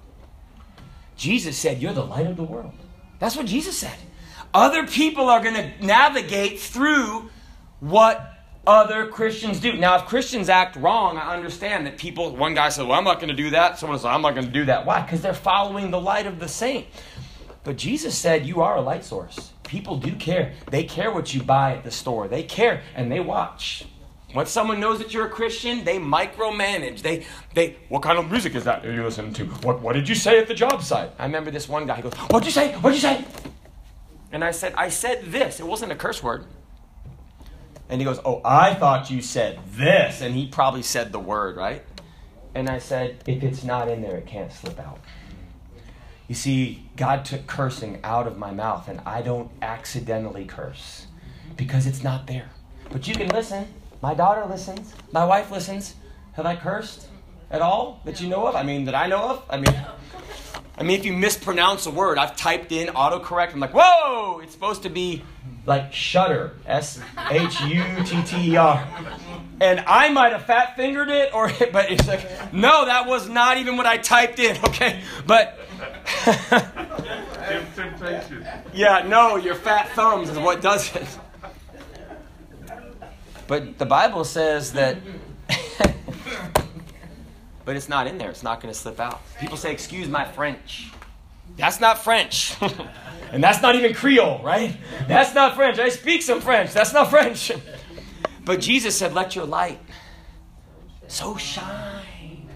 Jesus 1.17 1.57
said, 1.57 1.81
You're 1.81 1.95
the 1.95 2.05
light 2.05 2.27
of 2.27 2.37
the 2.37 2.43
world. 2.43 2.73
That's 3.19 3.37
what 3.37 3.47
Jesus 3.47 3.79
said. 3.79 3.97
Other 4.53 4.87
people 4.87 5.29
are 5.29 5.43
going 5.43 5.55
to 5.55 5.85
navigate 5.85 6.61
through 6.61 7.31
what 7.81 8.36
other 8.67 9.07
Christians 9.07 9.61
do. 9.61 9.75
Now, 9.75 9.97
if 9.97 10.07
Christians 10.07 10.49
act 10.49 10.77
wrong, 10.77 11.17
I 11.17 11.35
understand 11.35 11.87
that 11.87 11.99
people, 11.99 12.35
one 12.35 12.55
guy 12.55 12.69
said, 12.69 12.87
Well, 12.87 12.99
I'm 12.99 13.05
not 13.05 13.21
going 13.21 13.29
to 13.29 13.35
do 13.35 13.51
that. 13.51 13.79
Someone 13.79 13.99
said, 13.99 14.09
I'm 14.09 14.23
not 14.23 14.35
going 14.35 14.47
to 14.47 14.53
do 14.53 14.65
that. 14.67 14.85
Why? 14.85 15.03
Because 15.03 15.23
they're 15.23 15.35
following 15.35 15.91
the 15.91 16.01
light 16.01 16.27
of 16.27 16.39
the 16.39 16.49
saint. 16.49 16.87
But 17.65 17.77
Jesus 17.77 18.17
said, 18.17 18.47
You 18.47 18.63
are 18.63 18.77
a 18.77 18.81
light 18.81 19.05
source. 19.05 19.53
People 19.65 19.97
do 19.97 20.15
care. 20.15 20.55
They 20.71 20.85
care 20.85 21.13
what 21.13 21.35
you 21.35 21.43
buy 21.43 21.77
at 21.77 21.85
the 21.85 21.91
store, 21.91 22.29
they 22.29 22.43
care 22.43 22.83
and 22.95 23.11
they 23.11 23.21
watch. 23.21 23.85
Once 24.35 24.51
someone 24.51 24.81
knows 24.81 24.99
that 24.99 25.15
you're 25.15 25.27
a 25.27 25.31
Christian, 25.31 25.85
they 25.85 25.99
micromanage. 25.99 27.01
They, 27.01 27.25
they, 27.55 27.77
what 27.89 28.03
kind 28.03 28.19
of 28.19 28.31
music 28.31 28.55
is 28.55 28.65
that 28.65 28.85
you 28.85 29.03
listening 29.03 29.33
to? 29.35 29.47
What, 29.47 29.81
what 29.81 29.95
did 29.95 30.09
you 30.09 30.15
say 30.15 30.39
at 30.39 30.47
the 30.47 30.53
job 30.53 30.83
site? 30.83 31.11
I 31.19 31.25
remember 31.25 31.51
this 31.51 31.69
one 31.69 31.87
guy. 31.87 31.97
He 31.97 32.03
goes, 32.03 32.13
"What'd 32.15 32.45
you 32.45 32.53
say? 32.53 32.73
What'd 32.75 32.97
you 32.97 33.01
say?" 33.01 33.25
And 34.33 34.45
I 34.45 34.51
said, 34.51 34.75
"I 34.77 34.91
said 34.91 35.25
this. 35.27 35.61
It 35.61 35.67
wasn't 35.67 35.93
a 35.93 35.95
curse 35.95 36.23
word." 36.23 36.45
And 37.89 38.01
he 38.01 38.05
goes, 38.05 38.21
"Oh, 38.25 38.41
I 38.45 38.75
thought 38.75 39.11
you 39.11 39.23
said 39.23 39.59
this." 39.73 40.21
And 40.21 40.35
he 40.35 40.47
probably 40.47 40.83
said 40.83 41.13
the 41.13 41.21
word 41.21 41.57
right. 41.57 41.85
And 42.55 42.69
I 42.69 42.79
said, 42.79 43.23
"If 43.27 43.43
it's 43.43 43.63
not 43.65 43.89
in 43.89 44.03
there, 44.03 44.17
it 44.17 44.27
can't 44.27 44.53
slip 44.53 44.79
out." 44.81 44.99
You 46.29 46.35
see, 46.35 46.89
God 46.97 47.25
took 47.25 47.47
cursing 47.47 48.01
out 48.03 48.27
of 48.27 48.37
my 48.37 48.51
mouth, 48.51 48.89
and 48.89 49.01
I 49.07 49.23
don't 49.23 49.51
accidentally 49.63 50.45
curse 50.45 51.07
because 51.57 51.87
it's 51.87 52.03
not 52.03 52.27
there. 52.27 52.51
But 52.91 53.07
you 53.07 53.15
can 53.15 53.29
listen. 53.29 53.69
My 54.03 54.15
daughter 54.15 54.45
listens. 54.45 54.93
My 55.13 55.25
wife 55.25 55.51
listens. 55.51 55.95
Have 56.33 56.47
I 56.47 56.57
cursed 56.57 57.07
at 57.51 57.63
all 57.63 58.01
that 58.05 58.21
you 58.21 58.29
know 58.29 58.47
of? 58.47 58.57
I 58.57 58.63
mean, 58.63 58.85
that 58.87 58.95
I 58.95 59.07
know 59.07 59.23
of? 59.31 59.43
I 59.49 59.59
mean, 59.59 59.75
I 60.79 60.83
mean, 60.83 60.99
if 60.99 61.07
you 61.07 61.13
mispronounce 61.13 61.87
a 61.87 61.91
word, 61.91 62.19
I've 62.19 62.37
typed 62.37 62.73
in 62.73 62.89
autocorrect. 62.89 63.53
I'm 63.53 63.61
like, 63.61 63.73
whoa! 63.73 64.41
It's 64.41 64.53
supposed 64.53 64.83
to 64.83 64.91
be 64.91 65.23
like 65.67 65.93
shutter, 65.93 66.53
S 66.65 67.01
H 67.29 67.61
U 67.63 67.85
T 68.05 68.23
T 68.23 68.53
E 68.53 68.57
R, 68.57 68.89
and 69.61 69.81
I 69.81 70.09
might 70.11 70.33
have 70.33 70.45
fat 70.45 70.77
fingered 70.77 71.09
it, 71.11 71.35
or 71.35 71.49
but 71.73 71.91
it's 71.91 72.07
like, 72.07 72.53
no, 72.53 72.87
that 72.87 73.07
was 73.07 73.29
not 73.29 73.59
even 73.59 73.77
what 73.77 73.87
I 73.87 73.99
typed 73.99 74.39
in. 74.39 74.57
Okay, 74.65 75.03
but. 75.27 75.59
yeah, 78.73 79.05
no, 79.07 79.37
your 79.37 79.55
fat 79.55 79.91
thumbs 79.91 80.31
is 80.31 80.39
what 80.39 80.63
does 80.63 80.95
it. 80.97 81.07
But 83.47 83.79
the 83.79 83.87
Bible 83.87 84.25
says 84.25 84.73
that. 84.73 84.97
but 87.65 87.77
it's 87.77 87.89
not 87.89 88.07
in 88.07 88.19
there. 88.19 88.31
It's 88.31 88.43
not 88.43 88.61
going 88.61 88.73
to 88.73 88.79
slip 88.79 88.99
out. 88.99 89.21
People 89.39 89.57
say, 89.57 89.73
Excuse 89.73 90.09
my 90.09 90.25
French. 90.25 90.91
That's 91.57 91.81
not 91.81 91.99
French. 91.99 92.57
and 93.33 93.43
that's 93.43 93.63
not 93.63 93.75
even 93.75 93.95
Creole, 93.95 94.41
right? 94.43 94.77
That's 95.09 95.35
not 95.35 95.55
French. 95.57 95.79
I 95.79 95.89
speak 95.89 96.23
some 96.23 96.41
French. 96.41 96.73
That's 96.73 96.93
not 96.93 97.11
French. 97.11 97.53
but 98.45 98.61
Jesus 98.61 98.97
said, 98.97 99.15
Let 99.15 99.35
your 99.35 99.47
light 99.47 99.81
so 101.09 101.37
shine. 101.37 102.49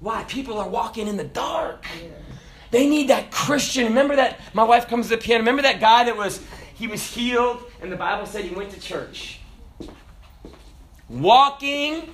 Why? 0.00 0.24
People 0.24 0.58
are 0.58 0.68
walking 0.68 1.06
in 1.06 1.16
the 1.16 1.24
dark. 1.24 1.86
They 2.70 2.88
need 2.88 3.08
that 3.08 3.30
Christian. 3.30 3.84
Remember 3.84 4.16
that? 4.16 4.40
My 4.54 4.64
wife 4.64 4.88
comes 4.88 5.08
to 5.08 5.16
the 5.16 5.22
piano. 5.22 5.42
Remember 5.42 5.62
that 5.62 5.78
guy 5.78 6.04
that 6.04 6.16
was, 6.16 6.40
he 6.74 6.86
was 6.86 7.02
healed, 7.04 7.62
and 7.80 7.92
the 7.92 7.96
Bible 7.96 8.26
said 8.26 8.44
he 8.44 8.54
went 8.54 8.70
to 8.70 8.80
church 8.80 9.38
walking 11.12 12.12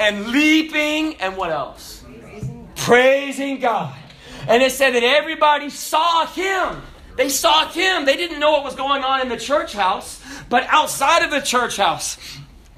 and 0.00 0.26
leaping 0.28 1.14
and 1.20 1.36
what 1.36 1.50
else? 1.50 2.02
Praising. 2.04 2.68
Praising 2.74 3.60
God. 3.60 3.96
And 4.48 4.62
it 4.62 4.72
said 4.72 4.94
that 4.94 5.02
everybody 5.02 5.70
saw 5.70 6.26
him. 6.26 6.82
They 7.16 7.28
saw 7.28 7.68
him. 7.68 8.04
They 8.04 8.16
didn't 8.16 8.40
know 8.40 8.52
what 8.52 8.64
was 8.64 8.74
going 8.74 9.04
on 9.04 9.20
in 9.20 9.28
the 9.28 9.36
church 9.36 9.72
house, 9.72 10.22
but 10.48 10.64
outside 10.68 11.22
of 11.22 11.30
the 11.30 11.40
church 11.40 11.76
house, 11.76 12.18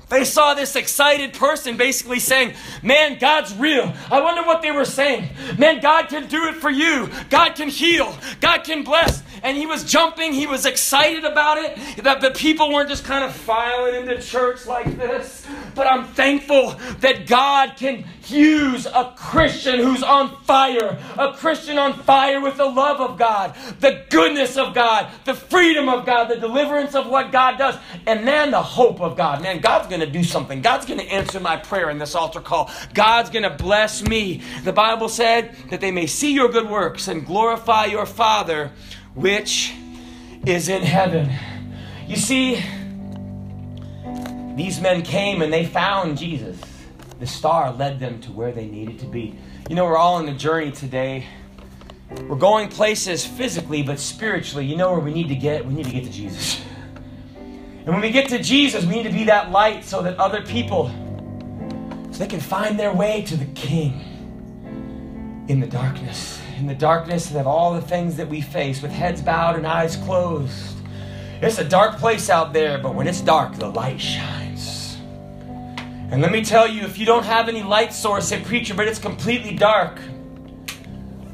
they 0.08 0.24
saw 0.24 0.54
this 0.54 0.76
excited 0.76 1.32
person 1.32 1.76
basically 1.76 2.20
saying, 2.20 2.54
Man, 2.82 3.18
God's 3.18 3.52
real. 3.54 3.92
I 4.10 4.20
wonder 4.20 4.42
what 4.42 4.62
they 4.62 4.70
were 4.70 4.84
saying. 4.84 5.28
Man, 5.58 5.80
God 5.80 6.08
can 6.08 6.28
do 6.28 6.44
it 6.44 6.56
for 6.56 6.70
you. 6.70 7.10
God 7.28 7.54
can 7.56 7.68
heal. 7.68 8.16
God 8.40 8.62
can 8.62 8.84
bless. 8.84 9.22
And 9.42 9.56
he 9.56 9.66
was 9.66 9.84
jumping. 9.84 10.32
He 10.32 10.46
was 10.46 10.66
excited 10.66 11.24
about 11.24 11.58
it. 11.58 12.04
That 12.04 12.20
the 12.20 12.30
people 12.30 12.72
weren't 12.72 12.88
just 12.88 13.04
kind 13.04 13.24
of 13.24 13.34
filing 13.34 13.94
into 13.94 14.20
church 14.20 14.66
like 14.66 14.96
this. 14.96 15.46
But 15.74 15.86
I'm 15.86 16.04
thankful 16.04 16.70
that 17.00 17.26
God 17.26 17.76
can 17.76 18.04
use 18.28 18.86
a 18.86 19.12
Christian 19.16 19.78
who's 19.80 20.02
on 20.02 20.42
fire. 20.44 20.98
A 21.18 21.32
Christian 21.34 21.78
on 21.78 21.94
fire 21.94 22.40
with 22.40 22.56
the 22.56 22.64
love 22.64 23.00
of 23.00 23.18
God, 23.18 23.54
the 23.80 24.04
goodness 24.10 24.56
of 24.56 24.74
God, 24.74 25.10
the 25.24 25.34
freedom 25.34 25.88
of 25.88 26.06
God, 26.06 26.28
the 26.28 26.36
deliverance 26.36 26.94
of 26.94 27.06
what 27.06 27.32
God 27.32 27.58
does. 27.58 27.76
And 28.06 28.24
man, 28.24 28.50
the 28.50 28.62
hope 28.62 29.00
of 29.00 29.16
God. 29.16 29.42
Man, 29.42 29.60
God's 29.60 29.88
going 29.88 30.00
to 30.00 30.10
do 30.10 30.24
something. 30.24 30.62
God's 30.62 30.86
going 30.86 31.00
to 31.00 31.06
answer 31.06 31.40
my 31.40 31.56
prayer 31.56 31.90
in 31.90 31.98
this 31.98 32.14
altar 32.14 32.40
call. 32.40 32.70
God's 32.94 33.30
going 33.30 33.42
to 33.42 33.50
bless 33.50 34.02
me. 34.02 34.42
The 34.64 34.72
Bible 34.72 35.08
said 35.08 35.56
that 35.70 35.80
they 35.80 35.90
may 35.90 36.06
see 36.06 36.32
your 36.32 36.48
good 36.48 36.68
works 36.68 37.08
and 37.08 37.24
glorify 37.24 37.86
your 37.86 38.06
Father 38.06 38.72
which 39.16 39.74
is 40.44 40.68
in 40.68 40.82
heaven. 40.82 41.32
You 42.06 42.16
see, 42.16 42.62
these 44.54 44.80
men 44.80 45.02
came 45.02 45.42
and 45.42 45.52
they 45.52 45.66
found 45.66 46.18
Jesus. 46.18 46.60
The 47.18 47.26
star 47.26 47.72
led 47.72 47.98
them 47.98 48.20
to 48.20 48.32
where 48.32 48.52
they 48.52 48.66
needed 48.66 48.98
to 49.00 49.06
be. 49.06 49.38
You 49.68 49.74
know, 49.74 49.86
we're 49.86 49.96
all 49.96 50.16
on 50.16 50.28
a 50.28 50.34
journey 50.34 50.70
today. 50.70 51.26
We're 52.28 52.36
going 52.36 52.68
places 52.68 53.26
physically, 53.26 53.82
but 53.82 53.98
spiritually, 53.98 54.66
you 54.66 54.76
know 54.76 54.92
where 54.92 55.00
we 55.00 55.12
need 55.12 55.28
to 55.28 55.34
get? 55.34 55.64
We 55.66 55.74
need 55.74 55.86
to 55.86 55.92
get 55.92 56.04
to 56.04 56.12
Jesus. 56.12 56.60
And 57.34 57.88
when 57.88 58.00
we 58.00 58.10
get 58.10 58.28
to 58.28 58.38
Jesus, 58.42 58.84
we 58.84 58.96
need 58.96 59.04
to 59.04 59.12
be 59.12 59.24
that 59.24 59.50
light 59.50 59.84
so 59.84 60.02
that 60.02 60.18
other 60.18 60.42
people, 60.42 60.88
so 62.12 62.18
they 62.18 62.26
can 62.26 62.40
find 62.40 62.78
their 62.78 62.92
way 62.92 63.22
to 63.22 63.36
the 63.36 63.46
King 63.46 65.44
in 65.48 65.58
the 65.58 65.66
darkness. 65.66 66.40
In 66.56 66.66
the 66.66 66.74
darkness 66.74 67.34
of 67.34 67.46
all 67.46 67.74
the 67.74 67.82
things 67.82 68.16
that 68.16 68.28
we 68.28 68.40
face 68.40 68.80
with 68.80 68.90
heads 68.90 69.20
bowed 69.20 69.56
and 69.56 69.66
eyes 69.66 69.94
closed. 69.96 70.78
It's 71.42 71.58
a 71.58 71.64
dark 71.64 71.98
place 71.98 72.30
out 72.30 72.54
there, 72.54 72.78
but 72.78 72.94
when 72.94 73.06
it's 73.06 73.20
dark, 73.20 73.56
the 73.56 73.68
light 73.68 74.00
shines. 74.00 74.96
And 76.10 76.22
let 76.22 76.32
me 76.32 76.42
tell 76.42 76.66
you, 76.66 76.82
if 76.84 76.96
you 76.96 77.04
don't 77.04 77.26
have 77.26 77.50
any 77.50 77.62
light 77.62 77.92
source, 77.92 78.28
say, 78.28 78.40
preacher, 78.40 78.72
but 78.72 78.88
it's 78.88 78.98
completely 78.98 79.54
dark. 79.54 80.00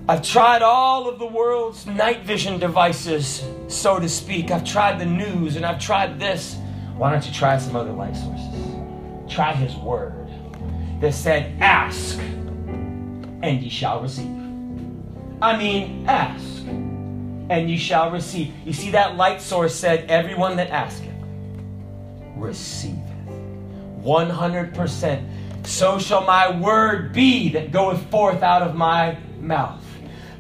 I've 0.09 0.23
tried 0.23 0.63
all 0.63 1.09
of 1.09 1.21
the 1.21 1.27
world's 1.27 1.87
night 1.87 2.25
vision 2.25 2.59
devices, 2.59 3.45
so 3.69 4.01
to 4.01 4.09
speak. 4.09 4.51
I've 4.51 4.65
tried 4.65 4.99
the 4.99 5.07
news 5.07 5.55
and 5.55 5.65
I've 5.65 5.79
tried 5.79 6.19
this. 6.19 6.57
Why 6.97 7.13
don't 7.13 7.25
you 7.25 7.33
try 7.33 7.57
some 7.59 7.77
other 7.77 7.93
light 7.93 8.17
sources? 8.17 9.33
Try 9.33 9.53
His 9.53 9.77
Word 9.77 10.29
that 11.01 11.15
said, 11.15 11.55
Ask 11.61 12.19
and 12.19 13.63
ye 13.63 13.69
shall 13.69 14.03
receive. 14.03 14.42
I 15.43 15.57
mean, 15.57 16.07
ask 16.07 16.61
and 17.51 17.69
ye 17.69 17.77
shall 17.77 18.13
receive. 18.13 18.55
You 18.65 18.73
see, 18.73 18.93
that 18.93 19.17
light 19.17 19.43
source 19.43 19.75
said, 19.75 20.09
Everyone 20.09 20.57
that 20.57 20.71
asketh, 20.71 21.11
receiveth. 22.37 23.01
100%. 24.03 25.67
So 25.67 25.99
shall 25.99 26.25
my 26.25 26.57
word 26.61 27.13
be 27.13 27.49
that 27.51 27.73
goeth 27.73 28.09
forth 28.09 28.45
out 28.45 28.63
of 28.63 28.77
my 28.77 29.19
mouth. 29.41 29.85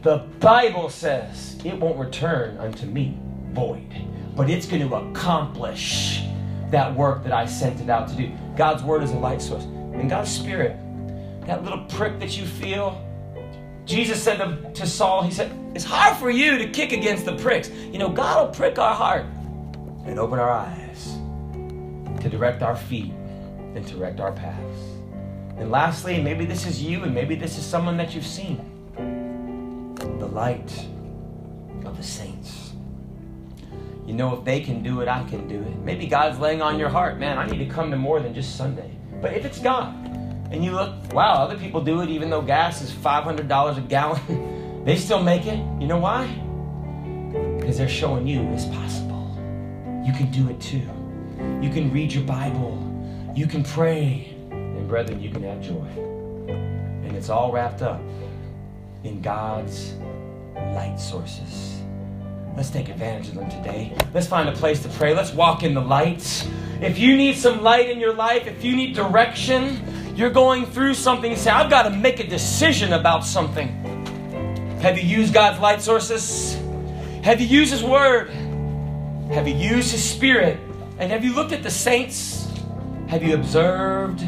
The 0.02 0.18
Bible 0.38 0.88
says 0.88 1.58
it 1.64 1.76
won't 1.76 1.98
return 1.98 2.56
unto 2.58 2.86
me 2.86 3.18
void, 3.50 3.92
but 4.36 4.48
it's 4.48 4.66
going 4.66 4.88
to 4.88 4.94
accomplish 4.94 6.22
that 6.70 6.94
work 6.94 7.24
that 7.24 7.32
I 7.32 7.46
sent 7.46 7.80
it 7.80 7.90
out 7.90 8.08
to 8.08 8.14
do. 8.14 8.30
God's 8.56 8.84
word 8.84 9.02
is 9.02 9.10
a 9.10 9.18
light 9.18 9.42
source. 9.42 9.64
And 9.64 10.08
God's 10.08 10.30
spirit, 10.30 10.76
that 11.46 11.64
little 11.64 11.84
prick 11.86 12.20
that 12.20 12.38
you 12.38 12.46
feel, 12.46 13.04
Jesus 13.84 14.22
said 14.22 14.36
to, 14.38 14.72
to 14.72 14.86
Saul, 14.86 15.22
He 15.22 15.30
said, 15.30 15.52
It's 15.74 15.84
hard 15.84 16.16
for 16.16 16.30
you 16.30 16.58
to 16.58 16.70
kick 16.70 16.92
against 16.92 17.24
the 17.24 17.36
pricks. 17.36 17.70
You 17.70 17.98
know, 17.98 18.08
God 18.08 18.46
will 18.46 18.54
prick 18.54 18.78
our 18.78 18.94
heart 18.94 19.26
and 20.06 20.18
open 20.18 20.38
our 20.38 20.50
eyes 20.50 21.16
to 22.22 22.28
direct 22.28 22.62
our 22.62 22.76
feet 22.76 23.12
and 23.74 23.86
direct 23.86 24.20
our 24.20 24.32
paths. 24.32 24.80
And 25.56 25.70
lastly, 25.70 26.20
maybe 26.20 26.44
this 26.44 26.66
is 26.66 26.82
you, 26.82 27.02
and 27.02 27.14
maybe 27.14 27.34
this 27.34 27.58
is 27.58 27.64
someone 27.64 27.96
that 27.96 28.14
you've 28.14 28.26
seen 28.26 28.68
the 30.18 30.26
light 30.26 30.86
of 31.84 31.96
the 31.96 32.02
saints. 32.02 32.72
You 34.06 34.12
You 34.12 34.18
know, 34.18 34.36
if 34.36 34.44
they 34.44 34.60
can 34.60 34.82
do 34.82 35.00
it, 35.00 35.08
I 35.08 35.24
can 35.24 35.48
do 35.48 35.62
it. 35.62 35.78
Maybe 35.78 36.06
God's 36.06 36.38
laying 36.38 36.60
on 36.60 36.78
your 36.78 36.90
heart, 36.90 37.18
man, 37.18 37.38
I 37.38 37.46
need 37.46 37.58
to 37.58 37.66
come 37.66 37.90
to 37.90 37.96
more 37.96 38.20
than 38.20 38.34
just 38.34 38.56
Sunday. 38.56 38.90
But 39.22 39.32
if 39.32 39.44
it's 39.44 39.58
God, 39.58 40.01
and 40.52 40.62
you 40.62 40.72
look, 40.72 40.92
wow, 41.14 41.42
other 41.42 41.56
people 41.56 41.80
do 41.80 42.02
it 42.02 42.10
even 42.10 42.28
though 42.28 42.42
gas 42.42 42.82
is 42.82 42.92
$500 42.92 43.78
a 43.78 43.80
gallon, 43.80 44.82
they 44.84 44.96
still 44.96 45.22
make 45.22 45.46
it. 45.46 45.58
You 45.80 45.86
know 45.86 45.96
why? 45.96 46.26
Because 47.58 47.78
they're 47.78 47.88
showing 47.88 48.26
you 48.26 48.42
it's 48.52 48.66
possible. 48.66 49.34
You 50.04 50.12
can 50.12 50.30
do 50.30 50.50
it 50.50 50.60
too. 50.60 50.86
You 51.62 51.70
can 51.70 51.90
read 51.90 52.12
your 52.12 52.24
Bible. 52.24 52.78
You 53.34 53.46
can 53.46 53.64
pray. 53.64 54.36
And 54.50 54.86
brethren, 54.86 55.22
you 55.22 55.30
can 55.30 55.42
have 55.42 55.62
joy. 55.62 55.86
And 56.48 57.16
it's 57.16 57.30
all 57.30 57.50
wrapped 57.50 57.80
up 57.80 58.00
in 59.04 59.22
God's 59.22 59.94
light 60.54 60.96
sources. 61.00 61.80
Let's 62.56 62.68
take 62.68 62.90
advantage 62.90 63.28
of 63.28 63.36
them 63.36 63.48
today. 63.48 63.96
Let's 64.12 64.26
find 64.26 64.50
a 64.50 64.52
place 64.52 64.82
to 64.82 64.88
pray. 64.90 65.14
Let's 65.14 65.32
walk 65.32 65.62
in 65.62 65.72
the 65.72 65.80
lights. 65.80 66.46
If 66.82 66.98
you 66.98 67.16
need 67.16 67.38
some 67.38 67.62
light 67.62 67.88
in 67.88 67.98
your 67.98 68.12
life, 68.12 68.46
if 68.46 68.62
you 68.62 68.76
need 68.76 68.94
direction, 68.94 69.80
you're 70.14 70.30
going 70.30 70.66
through 70.66 70.94
something, 70.94 71.30
you 71.30 71.36
say, 71.36 71.50
I've 71.50 71.70
got 71.70 71.84
to 71.84 71.90
make 71.90 72.20
a 72.20 72.26
decision 72.26 72.92
about 72.92 73.24
something. 73.24 73.68
Have 74.80 74.98
you 74.98 75.04
used 75.04 75.32
God's 75.32 75.60
light 75.60 75.80
sources? 75.80 76.54
Have 77.22 77.40
you 77.40 77.46
used 77.46 77.72
His 77.72 77.84
Word? 77.84 78.30
Have 79.30 79.46
you 79.48 79.54
used 79.54 79.92
His 79.92 80.04
Spirit? 80.04 80.58
And 80.98 81.10
have 81.10 81.24
you 81.24 81.34
looked 81.34 81.52
at 81.52 81.62
the 81.62 81.70
saints? 81.70 82.48
Have 83.08 83.22
you 83.22 83.34
observed 83.34 84.20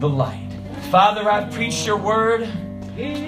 the 0.00 0.08
light? 0.08 0.50
Father, 0.90 1.30
I've 1.30 1.52
preached 1.52 1.86
your 1.86 1.96
word. 1.96 2.48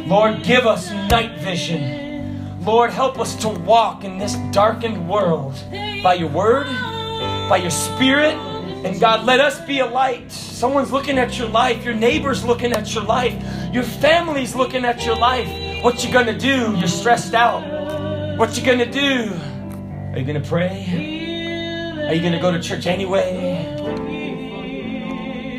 Lord, 0.07 0.43
give 0.43 0.67
us 0.67 0.91
night 0.91 1.41
vision. 1.41 2.65
Lord, 2.65 2.91
help 2.91 3.19
us 3.19 3.35
to 3.37 3.49
walk 3.49 4.05
in 4.05 4.19
this 4.19 4.35
darkened 4.53 5.09
world 5.09 5.55
by 6.03 6.15
your 6.15 6.29
word, 6.29 6.67
by 7.49 7.59
your 7.61 7.71
spirit. 7.71 8.37
And 8.89 8.99
God, 8.99 9.27
let 9.27 9.39
us 9.39 9.61
be 9.67 9.81
a 9.81 9.87
light. 9.87 10.33
Someone's 10.33 10.91
looking 10.91 11.19
at 11.19 11.39
your 11.39 11.49
life, 11.49 11.85
your 11.85 11.93
neighbor's 11.93 12.43
looking 12.43 12.73
at 12.73 12.95
your 12.95 13.05
life, 13.05 13.35
your 13.71 13.83
family's 13.83 14.55
looking 14.55 14.87
at 14.87 15.05
your 15.05 15.15
life. 15.15 15.85
What 15.85 16.03
you 16.03 16.11
gonna 16.11 16.37
do? 16.37 16.75
You're 16.75 16.89
stressed 16.89 17.35
out. 17.35 18.39
What 18.39 18.57
you 18.57 18.65
gonna 18.65 18.91
do? 18.91 19.31
Are 20.13 20.19
you 20.19 20.25
gonna 20.25 20.41
pray? 20.41 22.07
Are 22.09 22.15
you 22.15 22.23
gonna 22.23 22.41
go 22.41 22.51
to 22.51 22.59
church 22.61 22.87
anyway? 22.87 23.77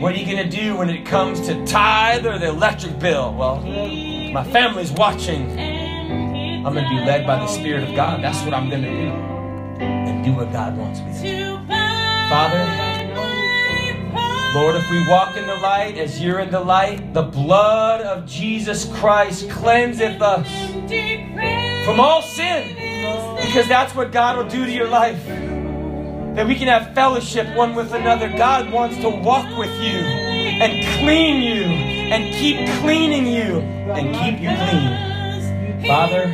What 0.01 0.13
are 0.13 0.17
you 0.17 0.25
to 0.37 0.49
do 0.49 0.75
when 0.75 0.89
it 0.89 1.05
comes 1.05 1.39
to 1.41 1.63
tithe 1.67 2.25
or 2.25 2.39
the 2.39 2.47
electric 2.47 2.97
bill? 2.97 3.35
Well, 3.35 3.61
my 3.61 4.43
family's 4.45 4.91
watching. 4.91 5.51
I'm 6.65 6.73
to 6.73 6.89
be 6.89 7.05
led 7.05 7.27
by 7.27 7.35
the 7.35 7.47
Spirit 7.47 7.87
of 7.87 7.95
God. 7.95 8.23
That's 8.23 8.43
what 8.43 8.55
I'm 8.55 8.71
to 8.71 8.77
do. 8.77 9.11
And 9.85 10.25
do 10.25 10.33
what 10.33 10.51
God 10.51 10.75
wants 10.75 10.99
me 11.01 11.13
to 11.13 11.21
do. 11.21 11.67
Father, 12.29 12.88
Lord, 14.53 14.75
if 14.75 14.89
we 14.89 15.07
walk 15.07 15.37
in 15.37 15.45
the 15.45 15.55
light 15.55 15.97
as 15.97 16.19
you're 16.19 16.39
in 16.39 16.49
the 16.49 16.59
light, 16.59 17.13
the 17.13 17.21
blood 17.21 18.01
of 18.01 18.25
Jesus 18.25 18.85
Christ 18.95 19.47
cleanseth 19.49 20.21
us 20.21 20.47
from 21.85 21.99
all 21.99 22.21
sin. 22.21 22.75
Because 23.45 23.67
that's 23.67 23.95
what 23.95 24.11
God 24.11 24.37
will 24.37 24.49
do 24.49 24.65
to 24.65 24.71
your 24.71 24.89
life 24.89 25.23
that 26.35 26.47
we 26.47 26.55
can 26.55 26.67
have 26.67 26.93
fellowship 26.93 27.55
one 27.55 27.75
with 27.75 27.93
another. 27.93 28.29
God 28.29 28.71
wants 28.71 28.97
to 28.97 29.09
walk 29.09 29.57
with 29.57 29.71
you 29.81 29.99
and 29.99 30.85
clean 30.99 31.41
you 31.41 31.63
and 31.63 32.33
keep 32.35 32.67
cleaning 32.81 33.27
you 33.27 33.59
and 33.59 34.15
keep 34.15 34.39
you 34.41 34.49
clean. 34.49 35.85
Father, 35.85 36.25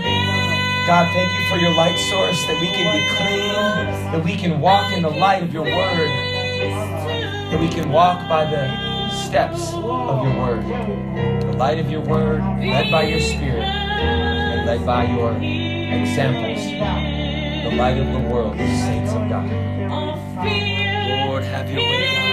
God, 0.87 1.11
thank 1.13 1.39
you 1.39 1.45
for 1.49 1.57
your 1.57 1.73
light 1.75 1.97
source 2.11 2.45
that 2.45 2.59
we 2.61 2.67
can 2.67 2.91
be 2.93 3.03
clean, 3.17 4.11
that 4.11 4.23
we 4.23 4.35
can 4.35 4.61
walk 4.61 4.93
in 4.93 5.01
the 5.01 5.09
light 5.09 5.43
of 5.43 5.53
your 5.53 5.63
word, 5.63 6.09
that 7.55 7.61
we 7.61 7.69
can 7.69 7.89
walk 7.89 8.27
by 8.27 8.43
the 8.43 9.09
steps 9.11 9.71
of 9.71 10.25
your 10.25 10.37
word, 10.37 10.61
the 11.41 11.53
light 11.53 11.79
of 11.79 11.89
your 11.89 12.01
word, 12.01 12.41
led 12.59 12.91
by 12.91 13.03
your 13.03 13.21
spirit 13.21 13.63
and 13.63 14.65
led 14.67 14.85
by 14.85 15.05
your 15.05 15.31
examples, 15.37 16.61
the 16.65 17.77
light 17.77 17.97
of 17.97 18.11
the 18.11 18.29
world, 18.29 18.57
the 18.57 18.67
saints 18.67 19.13
of 19.13 19.29
God. 19.29 19.49
Lord, 21.29 21.43
have 21.43 21.69
your 21.71 21.79
way. 21.79 22.25